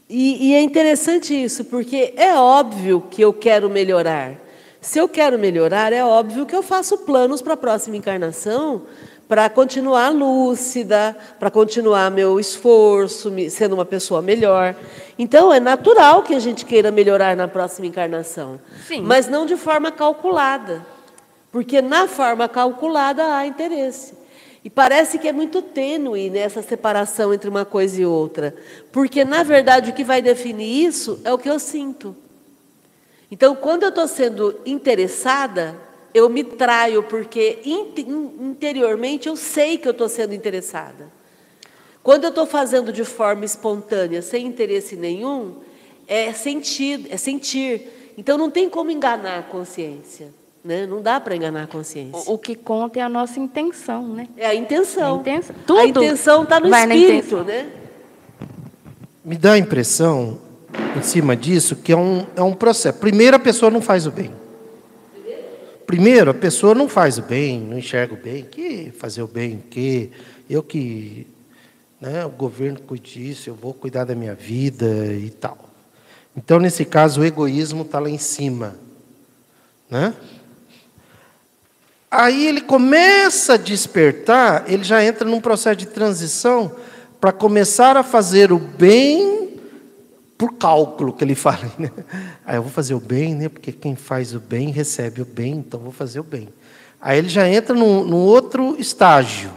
[0.09, 4.35] E, e é interessante isso, porque é óbvio que eu quero melhorar.
[4.83, 8.81] Se eu quero melhorar, é óbvio que eu faço planos para a próxima encarnação
[9.29, 14.75] para continuar lúcida, para continuar meu esforço, sendo uma pessoa melhor.
[15.17, 19.01] Então, é natural que a gente queira melhorar na próxima encarnação, Sim.
[19.01, 20.85] mas não de forma calculada,
[21.49, 24.13] porque na forma calculada há interesse.
[24.65, 28.53] E parece que é muito tênue nessa separação entre uma coisa e outra,
[28.91, 32.15] porque na verdade o que vai definir isso é o que eu sinto.
[33.33, 35.75] Então, quando eu estou sendo interessada,
[36.13, 41.11] eu me traio porque interiormente eu sei que eu estou sendo interessada.
[42.03, 45.55] Quando eu estou fazendo de forma espontânea, sem interesse nenhum,
[46.07, 48.13] é sentir, é sentir.
[48.15, 50.31] Então não tem como enganar a consciência.
[50.63, 50.85] Né?
[50.85, 52.29] Não dá para enganar a consciência.
[52.29, 54.27] O, o, que conta é a nossa intenção, né?
[54.37, 55.15] É a intenção.
[55.15, 57.67] A intenção, a intenção está no espírito, né?
[59.25, 60.39] Me dá a impressão,
[60.97, 62.97] em cima disso, que é um, é um processo.
[62.99, 64.31] Primeiro, a pessoa não faz o bem.
[65.85, 68.43] Primeiro, a pessoa não faz o bem, não enxerga o bem.
[68.43, 69.63] Que fazer o bem?
[69.69, 70.09] Que
[70.49, 71.27] eu que
[71.99, 75.69] né, o governo cuide disso, eu vou cuidar da minha vida e tal.
[76.35, 78.75] Então, nesse caso, o egoísmo está lá em cima.
[79.89, 80.13] Né?
[82.09, 86.75] Aí ele começa a despertar, ele já entra num processo de transição
[87.19, 89.42] para começar a fazer o bem
[90.37, 91.71] por cálculo que ele fala.
[91.77, 91.91] Né?
[92.45, 93.49] Aí eu vou fazer o bem, né?
[93.49, 96.49] porque quem faz o bem recebe o bem, então vou fazer o bem.
[97.01, 99.51] Aí ele já entra num, num outro estágio.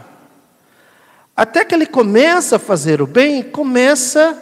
[1.35, 4.37] Até que ele começa a fazer o bem, começa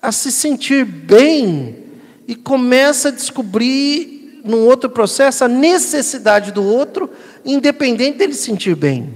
[0.00, 1.84] a se sentir bem
[2.26, 7.10] e começa a descobrir num outro processo a necessidade do outro,
[7.44, 9.14] independente dele se sentir bem.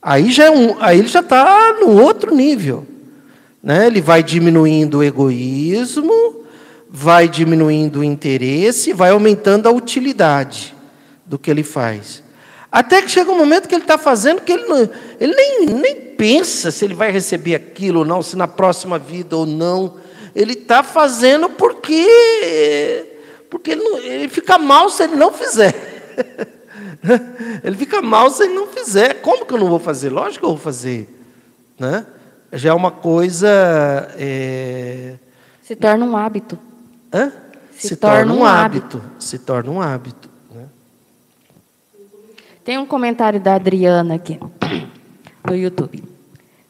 [0.00, 2.86] Aí já é um, aí ele já está no outro nível.
[3.62, 3.86] Né?
[3.86, 6.44] Ele vai diminuindo o egoísmo,
[6.90, 10.74] vai diminuindo o interesse, vai aumentando a utilidade
[11.24, 12.22] do que ele faz.
[12.70, 14.90] Até que chega um momento que ele está fazendo que ele, não,
[15.20, 19.36] ele nem, nem pensa se ele vai receber aquilo ou não, se na próxima vida
[19.36, 19.96] ou não.
[20.34, 23.06] Ele está fazendo porque,
[23.50, 25.74] porque ele, não, ele fica mal se ele não fizer.
[27.62, 29.20] ele fica mal se ele não fizer.
[29.20, 30.08] Como que eu não vou fazer?
[30.08, 31.08] Lógico que eu vou fazer.
[31.78, 32.06] Né?
[32.52, 33.48] Já é uma coisa.
[34.16, 35.16] É...
[35.62, 36.58] Se torna um hábito.
[37.12, 37.32] Hã?
[37.72, 38.98] Se, Se torna, torna, um hábito.
[38.98, 39.10] hábito.
[39.18, 40.28] Se torna um hábito.
[40.54, 40.66] Né?
[42.64, 44.38] Tem um comentário da Adriana aqui,
[45.44, 46.04] no YouTube.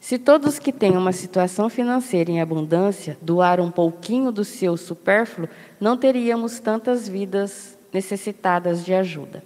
[0.01, 5.49] Se todos que têm uma situação financeira em abundância doaram um pouquinho do seu supérfluo,
[5.81, 9.43] não teríamos tantas vidas necessitadas de ajuda.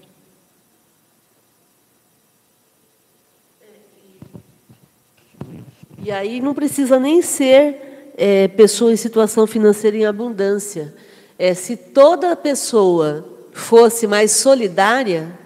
[6.07, 10.95] E aí não precisa nem ser é, pessoa em situação financeira em abundância.
[11.37, 15.37] É, se toda pessoa fosse mais solidária,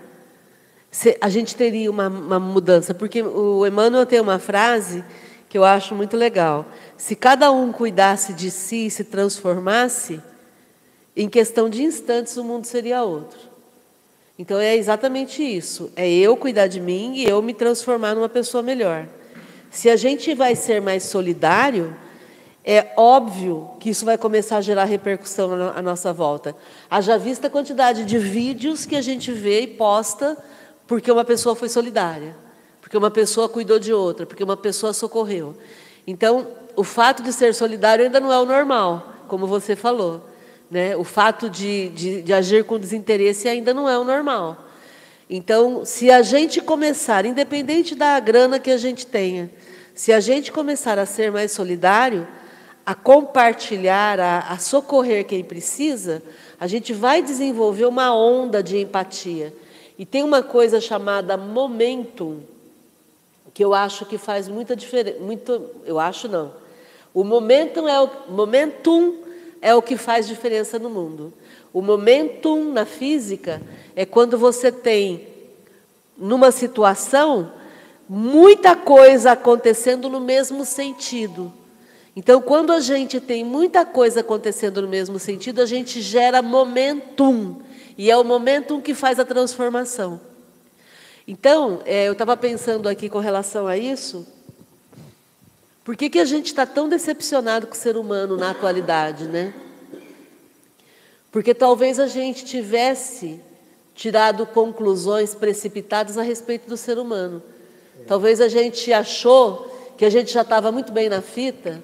[1.18, 2.92] a gente teria uma, uma mudança.
[2.92, 5.02] Porque o Emmanuel tem uma frase
[5.48, 6.66] que eu acho muito legal.
[6.94, 10.20] Se cada um cuidasse de si e se transformasse,
[11.16, 13.38] em questão de instantes o mundo seria outro.
[14.38, 15.90] Então é exatamente isso.
[15.96, 19.08] É eu cuidar de mim e eu me transformar numa pessoa melhor.
[19.70, 21.96] Se a gente vai ser mais solidário,
[22.64, 26.54] é óbvio que isso vai começar a gerar repercussão à nossa volta.
[26.90, 30.36] Haja vista a quantidade de vídeos que a gente vê e posta
[30.86, 32.36] porque uma pessoa foi solidária,
[32.80, 35.54] porque uma pessoa cuidou de outra, porque uma pessoa socorreu.
[36.04, 40.28] Então, o fato de ser solidário ainda não é o normal, como você falou.
[40.68, 40.96] Né?
[40.96, 44.66] O fato de, de, de agir com desinteresse ainda não é o normal.
[45.32, 49.48] Então, se a gente começar, independente da grana que a gente tenha,
[49.94, 52.26] se a gente começar a ser mais solidário,
[52.84, 56.20] a compartilhar, a, a socorrer quem precisa,
[56.58, 59.54] a gente vai desenvolver uma onda de empatia.
[59.96, 62.40] E tem uma coisa chamada momentum,
[63.54, 65.20] que eu acho que faz muita diferença.
[65.20, 66.52] Muito, eu acho não.
[67.14, 69.18] O momentum é o, momentum
[69.62, 71.32] é o que faz diferença no mundo.
[71.72, 73.62] O momentum na física
[73.94, 75.28] é quando você tem,
[76.16, 77.52] numa situação,
[78.08, 81.52] muita coisa acontecendo no mesmo sentido.
[82.14, 87.62] Então, quando a gente tem muita coisa acontecendo no mesmo sentido, a gente gera momentum.
[87.96, 90.20] E é o momentum que faz a transformação.
[91.26, 94.26] Então, é, eu estava pensando aqui com relação a isso.
[95.84, 99.54] Por que, que a gente está tão decepcionado com o ser humano na atualidade, né?
[101.30, 103.40] Porque talvez a gente tivesse
[104.00, 107.42] tirado conclusões precipitadas a respeito do ser humano.
[108.06, 111.82] Talvez a gente achou que a gente já estava muito bem na fita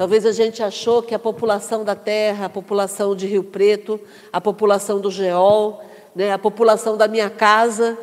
[0.00, 4.00] Talvez a gente achou que a população da Terra, a população de Rio Preto,
[4.32, 5.84] a população do Geol,
[6.16, 7.98] né, a população da minha casa,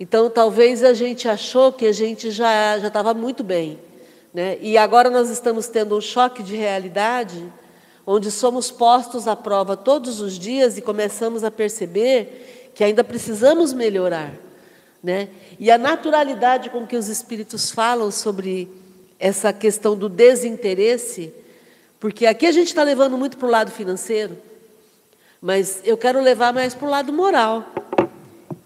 [0.00, 3.78] então talvez a gente achou que a gente já já estava muito bem,
[4.34, 4.58] né?
[4.60, 7.44] E agora nós estamos tendo um choque de realidade,
[8.04, 13.72] onde somos postos à prova todos os dias e começamos a perceber que ainda precisamos
[13.72, 14.32] melhorar,
[15.02, 15.30] né?
[15.58, 18.70] E a naturalidade com que os espíritos falam sobre
[19.18, 21.34] essa questão do desinteresse,
[21.98, 24.38] porque aqui a gente está levando muito para o lado financeiro,
[25.40, 27.64] mas eu quero levar mais para o lado moral.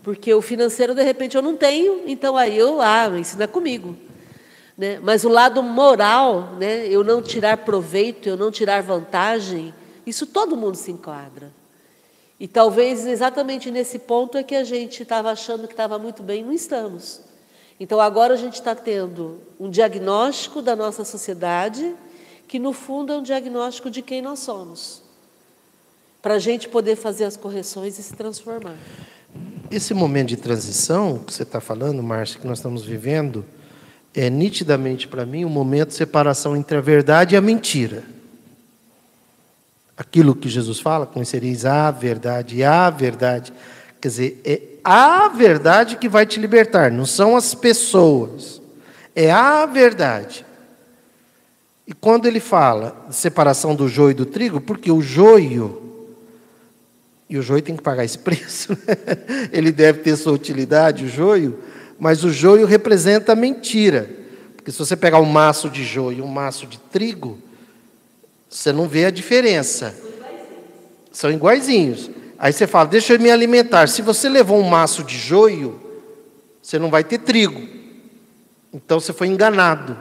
[0.03, 3.09] Porque o financeiro, de repente, eu não tenho, então aí eu, ah,
[3.41, 3.97] é comigo.
[4.77, 5.01] Né?
[5.03, 9.73] Mas o lado moral, né, eu não tirar proveito, eu não tirar vantagem,
[10.07, 11.62] isso todo mundo se enquadra.
[12.43, 16.43] E talvez exatamente nesse ponto é que a gente estava achando que estava muito bem,
[16.43, 17.21] não estamos.
[17.79, 21.95] Então agora a gente está tendo um diagnóstico da nossa sociedade,
[22.49, 25.05] que no fundo é um diagnóstico de quem nós somos,
[26.21, 28.77] para a gente poder fazer as correções e se transformar.
[29.71, 33.45] Esse momento de transição que você está falando, Márcia, que nós estamos vivendo,
[34.13, 38.03] é nitidamente para mim um momento de separação entre a verdade e a mentira.
[40.03, 43.53] Aquilo que Jesus fala, conhecereis a verdade a verdade.
[44.01, 48.61] Quer dizer, é a verdade que vai te libertar, não são as pessoas.
[49.15, 50.45] É a verdade.
[51.87, 55.81] E quando ele fala separação do joio e do trigo, porque o joio,
[57.31, 58.97] e o joio tem que pagar esse preço, né?
[59.55, 61.61] ele deve ter sua utilidade, o joio,
[61.97, 64.11] mas o joio representa a mentira.
[64.57, 67.39] Porque se você pegar um maço de joio e um maço de trigo,
[68.53, 69.95] você não vê a diferença.
[71.11, 72.11] São iguaizinhos.
[72.39, 73.89] Aí você fala, deixa eu me alimentar.
[73.89, 75.81] Se você levou um maço de joio,
[76.61, 77.67] você não vai ter trigo.
[78.73, 79.97] Então você foi enganado.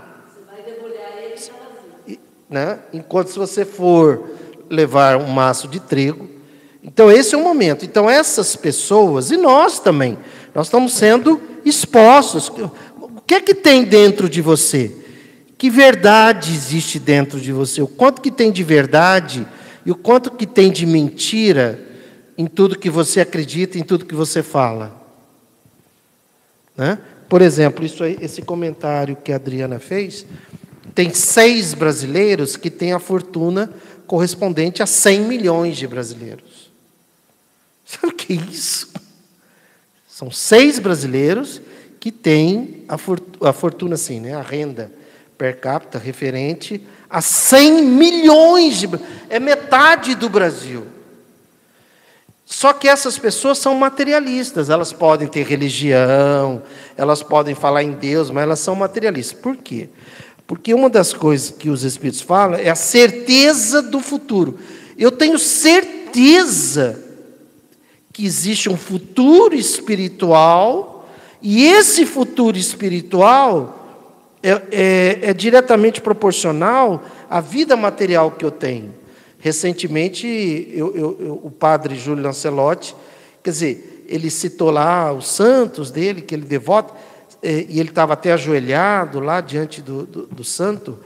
[1.33, 1.49] Você
[2.07, 2.79] ele né?
[2.91, 4.31] Enquanto se você for
[4.69, 6.29] levar um maço de trigo.
[6.83, 7.85] Então esse é o momento.
[7.85, 10.17] Então essas pessoas, e nós também,
[10.53, 12.49] nós estamos sendo expostos.
[12.49, 15.00] O que é que tem dentro de você?
[15.61, 17.83] Que verdade existe dentro de você?
[17.83, 19.47] O quanto que tem de verdade
[19.85, 21.79] e o quanto que tem de mentira
[22.35, 24.91] em tudo que você acredita, em tudo que você fala.
[26.75, 26.97] Né?
[27.29, 30.25] Por exemplo, isso aí, esse comentário que a Adriana fez,
[30.95, 33.71] tem seis brasileiros que têm a fortuna
[34.07, 36.71] correspondente a 100 milhões de brasileiros.
[37.85, 38.91] Sabe o que é isso?
[40.07, 41.61] São seis brasileiros
[41.99, 44.99] que têm a, fortuna, a fortuna assim, né, a renda
[45.41, 46.79] per capita referente
[47.09, 48.87] a 100 milhões de
[49.27, 50.85] é metade do Brasil.
[52.45, 56.61] Só que essas pessoas são materialistas, elas podem ter religião,
[56.95, 59.35] elas podem falar em Deus, mas elas são materialistas.
[59.35, 59.89] Por quê?
[60.45, 64.59] Porque uma das coisas que os Espíritos falam é a certeza do futuro.
[64.95, 67.03] Eu tenho certeza
[68.13, 71.09] que existe um futuro espiritual,
[71.41, 73.80] e esse futuro espiritual
[74.43, 78.93] é, é, é diretamente proporcional à vida material que eu tenho.
[79.39, 80.27] Recentemente,
[80.73, 82.95] eu, eu, eu, o padre Júlio Lancelotti,
[83.43, 86.93] quer dizer, ele citou lá os santos dele, que ele devota,
[87.41, 90.99] eh, e ele estava até ajoelhado lá diante do, do, do santo.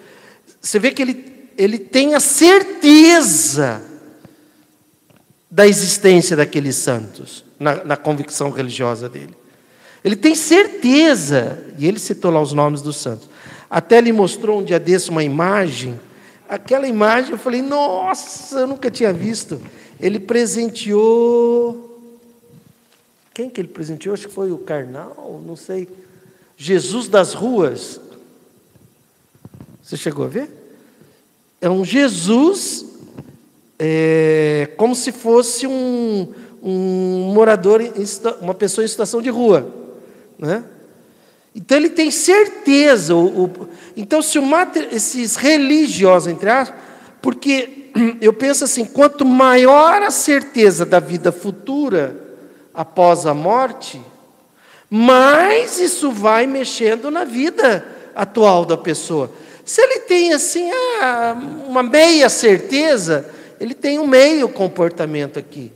[0.59, 3.81] Você vê que ele, ele tem a certeza
[5.49, 9.35] da existência daqueles santos, na, na convicção religiosa dele.
[10.05, 13.27] Ele tem certeza, e ele citou lá os nomes dos santos.
[13.69, 15.99] Até ele mostrou um dia desse uma imagem
[16.47, 19.59] Aquela imagem eu falei, nossa, eu nunca tinha visto.
[19.99, 21.99] Ele presenteou.
[23.33, 24.13] Quem que ele presenteou?
[24.13, 25.89] Acho que foi o Carnal, não sei.
[26.55, 27.99] Jesus das ruas.
[29.81, 30.49] Você chegou a ver?
[31.59, 32.85] É um Jesus
[33.79, 36.31] é, como se fosse um,
[36.61, 37.81] um morador,
[38.39, 39.84] uma pessoa em situação de rua.
[40.37, 40.63] Né?
[41.55, 43.15] Então ele tem certeza.
[43.15, 44.39] O, o, então, se
[44.91, 46.77] esses religiosos, entre aspas,
[47.21, 52.15] porque eu penso assim: quanto maior a certeza da vida futura
[52.73, 54.01] após a morte,
[54.89, 59.31] mais isso vai mexendo na vida atual da pessoa.
[59.63, 60.69] Se ele tem assim
[61.01, 61.35] ah,
[61.67, 63.27] uma meia certeza,
[63.59, 65.71] ele tem um meio comportamento aqui.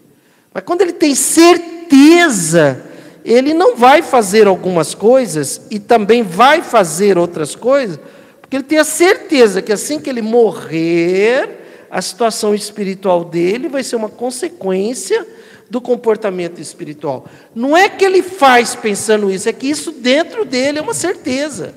[0.53, 2.88] Mas quando ele tem certeza
[3.23, 7.99] ele não vai fazer algumas coisas e também vai fazer outras coisas,
[8.39, 13.83] porque ele tem a certeza que assim que ele morrer, a situação espiritual dele vai
[13.83, 15.25] ser uma consequência
[15.69, 17.27] do comportamento espiritual.
[17.53, 21.75] Não é que ele faz pensando isso, é que isso dentro dele é uma certeza.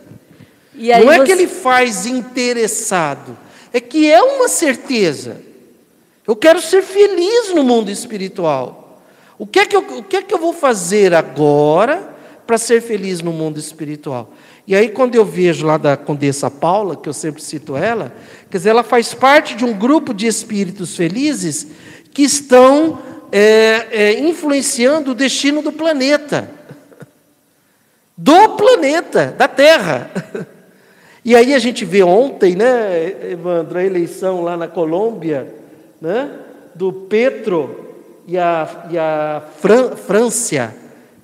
[1.04, 1.24] não é você...
[1.24, 3.36] que ele faz interessado,
[3.72, 5.42] é que é uma certeza.
[6.26, 8.81] Eu quero ser feliz no mundo espiritual.
[9.42, 12.14] O que é que eu, o que é que eu vou fazer agora
[12.46, 14.32] para ser feliz no mundo espiritual?
[14.68, 18.12] E aí, quando eu vejo lá da Condessa Paula, que eu sempre cito ela,
[18.48, 21.66] quer dizer, ela faz parte de um grupo de espíritos felizes
[22.12, 23.00] que estão
[23.32, 26.48] é, é, influenciando o destino do planeta.
[28.16, 30.08] Do planeta, da Terra.
[31.24, 35.54] E aí a gente vê ontem, né, Evandro, a eleição lá na Colômbia,
[36.00, 36.28] né,
[36.74, 37.91] do Petro,
[38.32, 40.74] e a, e a Fran, França,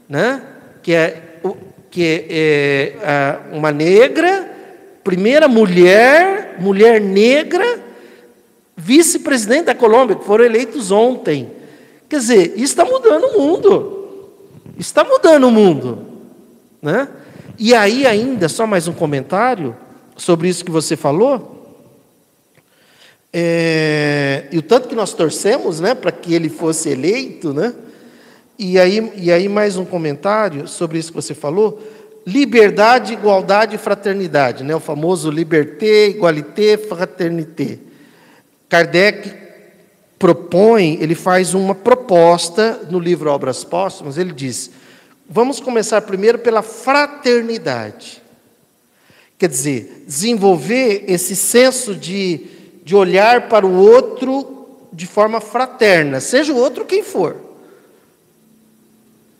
[0.06, 0.42] né?
[0.82, 1.22] que é,
[1.90, 4.46] que é, é uma negra,
[5.02, 7.80] primeira mulher, mulher negra,
[8.76, 11.50] vice-presidente da Colômbia, que foram eleitos ontem.
[12.10, 14.28] Quer dizer, isso está mudando o mundo.
[14.78, 16.00] Está mudando o mundo.
[16.82, 17.08] Né?
[17.58, 19.74] E aí, ainda, só mais um comentário
[20.14, 21.57] sobre isso que você falou.
[23.40, 27.72] É, e o tanto que nós torcemos né, para que ele fosse eleito, né?
[28.58, 31.80] E aí, e aí, mais um comentário sobre isso que você falou:
[32.26, 34.74] liberdade, igualdade e fraternidade, né?
[34.74, 37.78] o famoso liberté, igualité, fraternité.
[38.68, 39.32] Kardec
[40.18, 44.72] propõe, ele faz uma proposta no livro Obras Póstumas, ele diz:
[45.30, 48.20] vamos começar primeiro pela fraternidade.
[49.38, 52.57] Quer dizer, desenvolver esse senso de
[52.88, 57.36] de olhar para o outro de forma fraterna, seja o outro quem for.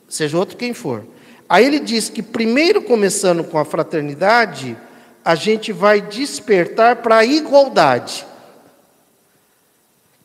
[0.07, 1.03] Seja o outro quem for.
[1.49, 4.77] Aí ele diz que, primeiro começando com a fraternidade,
[5.25, 8.27] a gente vai despertar para a igualdade.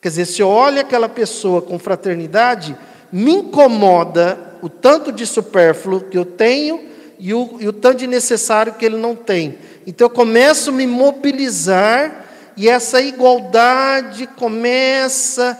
[0.02, 2.76] Quer dizer, se eu olho aquela pessoa com fraternidade,
[3.10, 8.06] me incomoda o tanto de supérfluo que eu tenho e o, e o tanto de
[8.06, 9.58] necessário que ele não tem.
[9.86, 12.23] Então eu começo a me mobilizar
[12.56, 15.58] e essa igualdade começa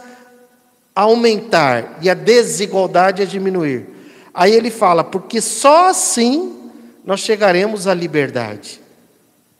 [0.95, 3.87] a aumentar e a desigualdade a diminuir.
[4.33, 6.71] Aí ele fala, porque só assim
[7.05, 8.81] nós chegaremos à liberdade.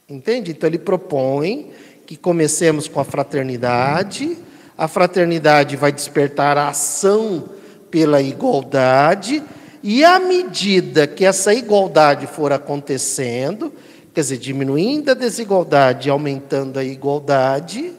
[0.09, 0.51] Entende?
[0.51, 1.71] Então ele propõe
[2.05, 4.37] que comecemos com a fraternidade,
[4.77, 7.49] a fraternidade vai despertar a ação
[7.89, 9.41] pela igualdade,
[9.81, 13.73] e à medida que essa igualdade for acontecendo,
[14.15, 17.91] Quer dizer, diminuindo a desigualdade aumentando a igualdade,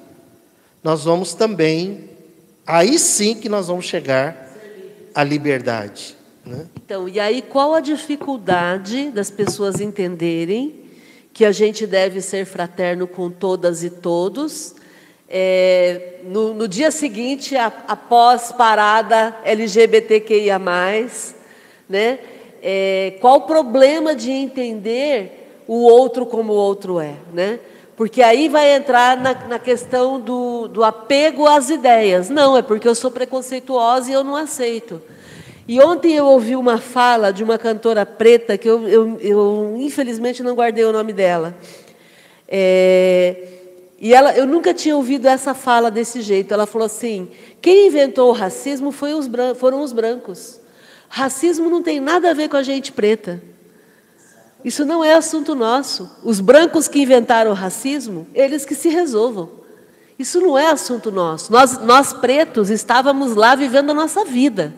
[0.83, 2.09] nós vamos também,
[2.67, 4.51] aí sim que nós vamos chegar
[5.15, 6.17] à liberdade.
[6.43, 6.65] Né?
[6.83, 10.87] Então, e aí qual a dificuldade das pessoas entenderem
[11.35, 14.75] que a gente deve ser fraterno com todas e todos?
[15.29, 20.59] É, no, no, dia seguinte, após parada LGBTQIA,
[21.87, 22.19] né?
[22.63, 27.15] É, qual o problema de entender o outro como o outro é?
[27.33, 27.61] Né?
[27.97, 32.29] Porque aí vai entrar na, na questão do, do apego às ideias.
[32.29, 35.01] Não, é porque eu sou preconceituosa e eu não aceito.
[35.67, 40.43] E ontem eu ouvi uma fala de uma cantora preta, que eu, eu, eu infelizmente
[40.43, 41.57] não guardei o nome dela.
[42.47, 43.49] É,
[43.99, 46.53] e ela, eu nunca tinha ouvido essa fala desse jeito.
[46.53, 47.29] Ela falou assim:
[47.61, 50.61] quem inventou o racismo os foram os brancos.
[51.09, 53.43] Racismo não tem nada a ver com a gente preta.
[54.65, 56.11] Isso não é assunto nosso.
[56.25, 59.51] Os brancos que inventaram o racismo, eles que se resolvam.
[60.19, 61.53] Isso não é assunto nosso.
[61.53, 64.75] Nós, nós pretos estávamos lá vivendo a nossa vida.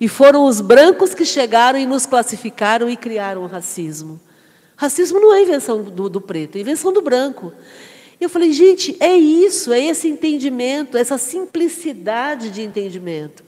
[0.00, 4.20] E foram os brancos que chegaram e nos classificaram e criaram o racismo.
[4.76, 7.52] Racismo não é invenção do, do preto, é invenção do branco.
[8.20, 13.42] E eu falei, gente, é isso, é esse entendimento, essa simplicidade de entendimento,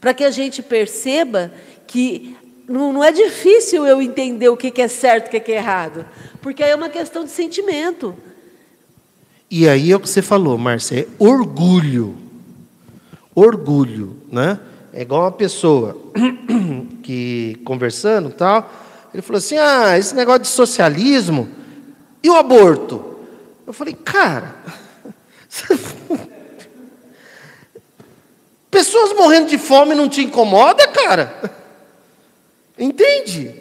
[0.00, 1.52] para que a gente perceba
[1.86, 2.36] que
[2.68, 5.52] não, não, é difícil eu entender o que, que é certo e o que, que
[5.52, 6.04] é errado,
[6.40, 8.14] porque aí é uma questão de sentimento.
[9.50, 12.16] E aí é o que você falou, Márcia, é orgulho.
[13.34, 14.58] Orgulho, né?
[14.92, 15.96] É igual uma pessoa
[17.02, 18.70] que conversando tal,
[19.12, 21.48] ele falou assim: "Ah, esse negócio de socialismo
[22.22, 23.18] e o aborto".
[23.66, 24.56] Eu falei: "Cara,
[28.70, 31.65] pessoas morrendo de fome não te incomoda, cara?
[32.78, 33.54] Entende?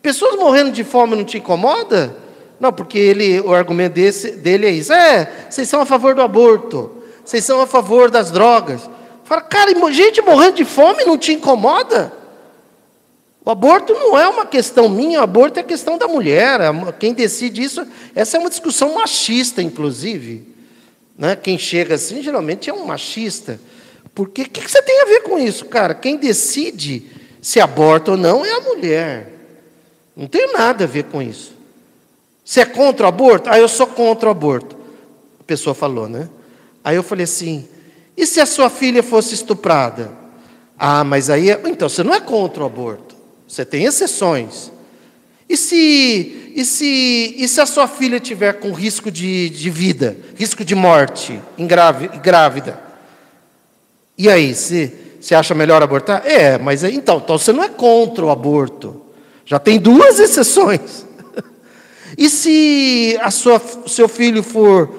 [0.00, 2.16] Pessoas morrendo de fome não te incomoda?
[2.58, 4.92] Não, porque ele, o argumento desse, dele é isso.
[4.92, 7.02] É, vocês são a favor do aborto.
[7.24, 8.88] Vocês são a favor das drogas.
[9.24, 12.12] Fala, cara, gente morrendo de fome não te incomoda?
[13.44, 16.60] O aborto não é uma questão minha, o aborto é questão da mulher.
[16.98, 20.46] Quem decide isso, essa é uma discussão machista, inclusive.
[21.18, 21.34] Né?
[21.34, 23.60] Quem chega assim, geralmente é um machista.
[24.14, 25.94] Porque o que, que você tem a ver com isso, cara?
[25.94, 27.06] Quem decide
[27.42, 29.32] se aborta ou não é a mulher.
[30.16, 31.52] Não tem nada a ver com isso.
[32.44, 33.50] Você é contra o aborto?
[33.50, 34.76] Ah, eu sou contra o aborto.
[35.40, 36.28] A pessoa falou, né?
[36.84, 37.68] Aí eu falei assim:
[38.16, 40.12] e se a sua filha fosse estuprada?
[40.78, 41.50] Ah, mas aí.
[41.50, 43.16] É, então, você não é contra o aborto.
[43.48, 44.70] Você tem exceções.
[45.48, 50.16] E se, e se, e se a sua filha tiver com risco de, de vida,
[50.36, 51.40] risco de morte,
[52.22, 52.80] grávida?
[54.16, 54.92] E aí, se,
[55.22, 56.26] você acha melhor abortar?
[56.26, 59.00] É, mas então, então você não é contra o aborto.
[59.44, 61.06] Já tem duas exceções.
[62.18, 64.98] E se a sua, seu filho for,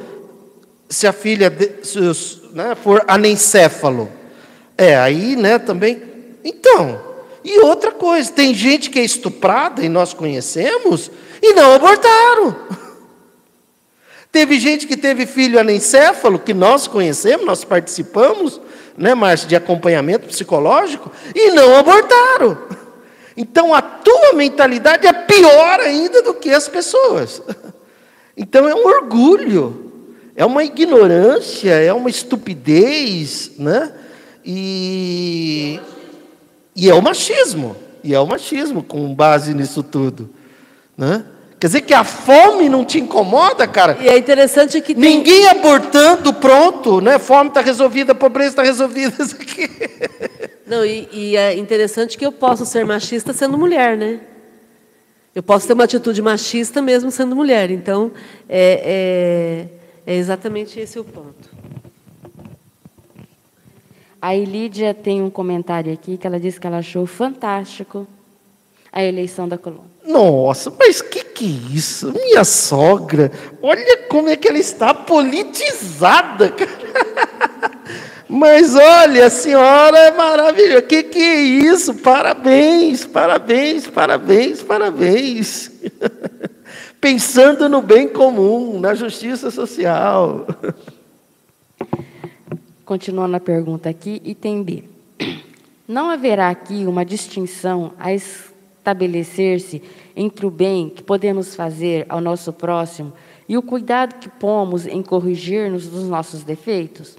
[0.89, 4.09] se a filha, se os, né, for anencéfalo.
[4.75, 6.01] É, aí, né, também.
[6.43, 6.99] Então,
[7.43, 12.55] e outra coisa, tem gente que é estuprada, e nós conhecemos, e não abortaram.
[14.31, 18.59] Teve gente que teve filho anencéfalo, que nós conhecemos, nós participamos,
[18.97, 22.57] né, Márcia, de acompanhamento psicológico, e não abortaram.
[23.35, 27.41] Então a tua mentalidade é pior ainda do que as pessoas.
[28.35, 29.83] Então é um orgulho
[30.35, 33.93] é uma ignorância, é uma estupidez, né?
[34.43, 35.79] E,
[36.75, 40.29] e é o machismo, e é o machismo com base nisso tudo,
[40.97, 41.23] né?
[41.63, 43.97] Quer dizer que a fome não te incomoda, cara?
[44.01, 45.01] E é interessante que tem...
[45.01, 47.17] ninguém abortando, pronto, né?
[47.17, 49.69] Fome está resolvida, pobreza está resolvida, isso aqui.
[50.67, 54.19] Não, e, e é interessante que eu posso ser machista sendo mulher, né?
[55.33, 57.71] Eu posso ter uma atitude machista mesmo sendo mulher.
[57.71, 58.11] Então,
[58.49, 59.69] é,
[60.05, 61.49] é é exatamente esse o ponto.
[64.21, 68.05] A Elídia tem um comentário aqui que ela disse que ela achou fantástico
[68.91, 69.92] a eleição da Colômbia.
[70.05, 72.11] Nossa, mas que que é isso?
[72.11, 73.31] Minha sogra,
[73.61, 76.53] olha como é que ela está politizada.
[78.27, 80.81] Mas olha, a senhora é maravilhosa.
[80.81, 81.93] Que que é isso?
[81.93, 85.71] Parabéns, parabéns, parabéns, parabéns.
[87.03, 90.47] pensando no bem comum, na justiça social.
[92.85, 94.85] Continuando a pergunta aqui, item B.
[95.85, 98.13] Não haverá aqui uma distinção a
[98.83, 99.81] estabelecer-se
[100.15, 103.13] entre o bem que podemos fazer ao nosso próximo
[103.47, 107.17] e o cuidado que pomos em corrigir-nos dos nossos defeitos?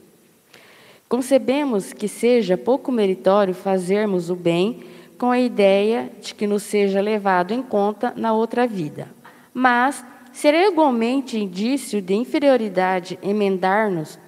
[1.09, 4.83] Concebemos que seja pouco meritório fazermos o bem
[5.19, 9.09] com a ideia de que nos seja levado em conta na outra vida
[9.55, 14.19] mas será igualmente indício de inferioridade emendar-nos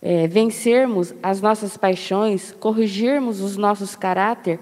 [0.00, 4.58] é, vencermos as nossas paixões, corrigirmos os nossos caráter,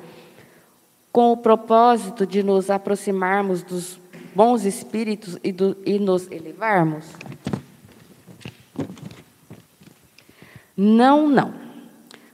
[1.14, 4.00] com o propósito de nos aproximarmos dos
[4.34, 7.06] bons espíritos e, do, e nos elevarmos?
[10.76, 11.54] Não, não.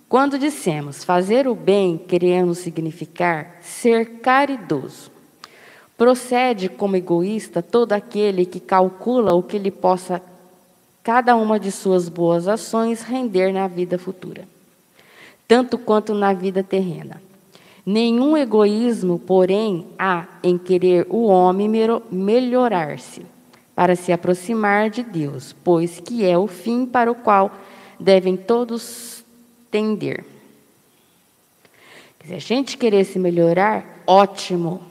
[0.09, 5.11] Quando dissemos fazer o bem, queremos significar ser caridoso.
[5.95, 10.23] Procede como egoísta todo aquele que calcula o que lhe possa
[11.03, 14.49] cada uma de suas boas ações render na vida futura,
[15.47, 17.21] tanto quanto na vida terrena.
[17.85, 21.69] Nenhum egoísmo, porém, há em querer o homem
[22.11, 23.23] melhorar-se
[23.75, 27.51] para se aproximar de Deus, pois que é o fim para o qual
[27.99, 29.25] devem todos
[29.71, 30.25] tender.
[32.27, 34.83] Se a gente querer se melhorar, ótimo.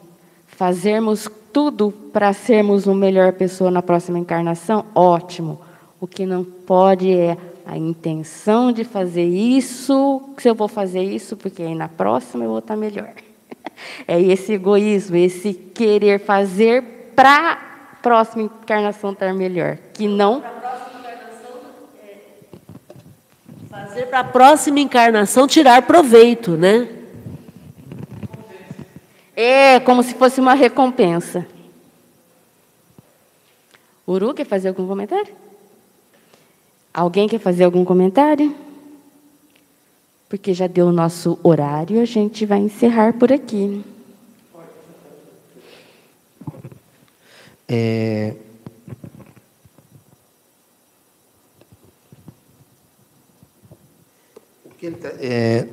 [0.47, 5.61] Fazermos tudo para sermos uma melhor pessoa na próxima encarnação, ótimo.
[6.01, 7.37] O que não pode é
[7.69, 12.49] a intenção de fazer isso, se eu vou fazer isso, porque aí na próxima eu
[12.49, 13.11] vou estar melhor.
[14.05, 20.43] É esse egoísmo, esse querer fazer para a próxima encarnação estar melhor, que não
[23.69, 26.89] Fazer para a próxima encarnação tirar proveito, né?
[29.33, 31.47] É como se fosse uma recompensa.
[34.05, 35.33] Uru quer fazer algum comentário?
[36.99, 38.53] Alguém quer fazer algum comentário?
[40.27, 43.85] Porque já deu o nosso horário, a gente vai encerrar por aqui.
[47.69, 48.35] É,
[54.77, 55.69] que ele tá, é,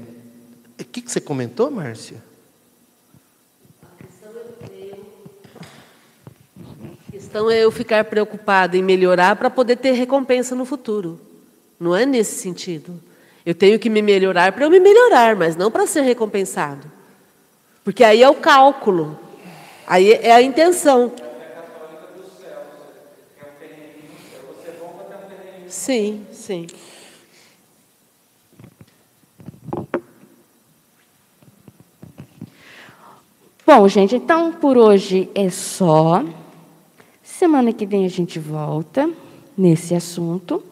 [0.81, 2.23] o que, que você comentou, Márcia?
[7.37, 11.21] A questão é eu ficar preocupada em melhorar para poder ter recompensa no futuro.
[11.79, 12.99] Não é nesse sentido.
[13.45, 16.91] Eu tenho que me melhorar para eu me melhorar, mas não para ser recompensado.
[17.85, 19.21] Porque aí é o cálculo.
[19.87, 21.13] Aí é a intenção.
[25.69, 26.67] Sim, sim.
[33.67, 36.25] Bom, gente, então por hoje é só.
[37.39, 39.13] Semana que vem a gente volta
[39.59, 40.65] nesse assunto.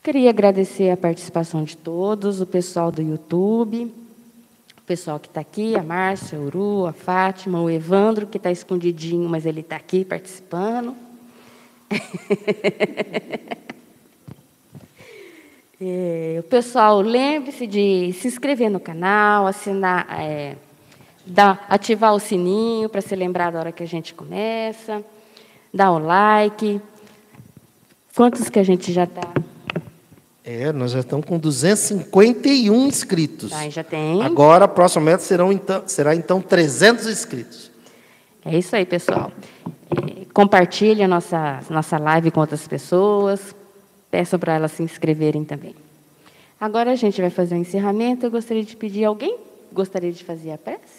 [0.00, 3.92] Queria agradecer a participação de todos, o pessoal do YouTube,
[4.76, 8.52] o pessoal que está aqui, a Márcia, a Uru, a Fátima, o Evandro, que está
[8.52, 10.94] escondidinho, mas ele está aqui participando.
[15.80, 20.06] é, o pessoal, lembre-se de se inscrever no canal, assinar.
[20.20, 20.54] É,
[21.30, 25.04] Dá, ativar o sininho para ser lembrado da hora que a gente começa.
[25.72, 26.80] Dar o like.
[28.14, 29.28] Quantos que a gente já está?
[30.42, 33.50] É, nós já estamos com 251 inscritos.
[33.50, 34.22] Tá, já tem.
[34.22, 37.70] Agora, a próxima meta serão, então, será então 300 inscritos.
[38.44, 39.30] É isso aí, pessoal.
[39.90, 43.54] É, compartilhe a nossa, nossa live com outras pessoas.
[44.10, 45.74] Peçam para elas se inscreverem também.
[46.58, 48.24] Agora a gente vai fazer o um encerramento.
[48.24, 50.97] Eu gostaria de pedir alguém gostaria de fazer a prece?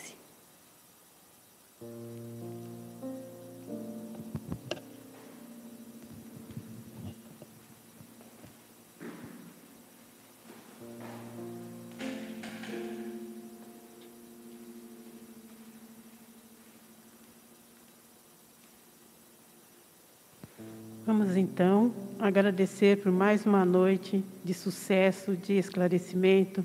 [21.19, 26.63] Vamos então agradecer por mais uma noite de sucesso, de esclarecimento,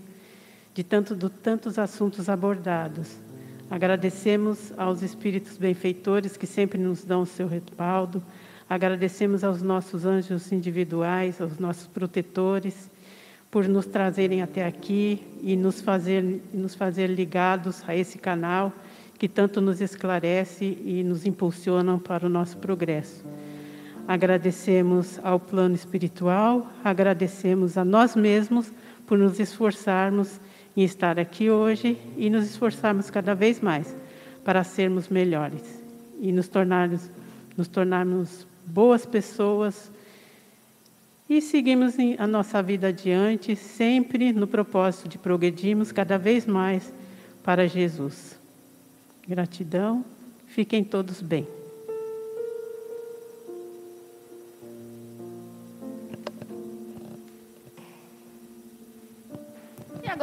[0.72, 3.16] de tanto, de tantos assuntos abordados.
[3.68, 8.22] Agradecemos aos espíritos benfeitores que sempre nos dão o seu respaldo.
[8.70, 12.88] Agradecemos aos nossos anjos individuais, aos nossos protetores,
[13.50, 16.22] por nos trazerem até aqui e nos fazer,
[16.54, 18.72] nos fazer ligados a esse canal
[19.18, 23.24] que tanto nos esclarece e nos impulsiona para o nosso progresso.
[24.06, 28.70] Agradecemos ao plano espiritual, agradecemos a nós mesmos
[29.06, 30.40] por nos esforçarmos
[30.76, 33.94] em estar aqui hoje e nos esforçarmos cada vez mais
[34.44, 35.62] para sermos melhores
[36.20, 37.10] e nos tornarmos,
[37.56, 39.90] nos tornarmos boas pessoas
[41.28, 46.92] e seguimos a nossa vida adiante, sempre no propósito de progredirmos cada vez mais
[47.42, 48.38] para Jesus.
[49.26, 50.04] Gratidão,
[50.48, 51.63] fiquem todos bem.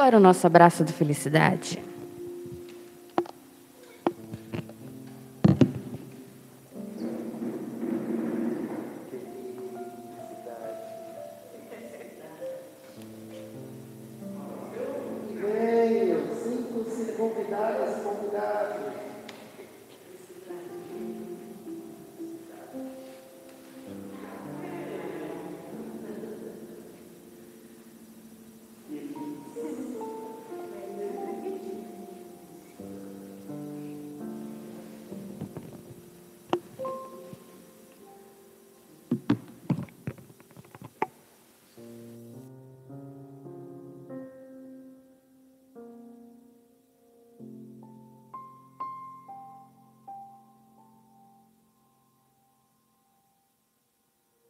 [0.02, 1.78] Agora o nosso abraço de felicidade.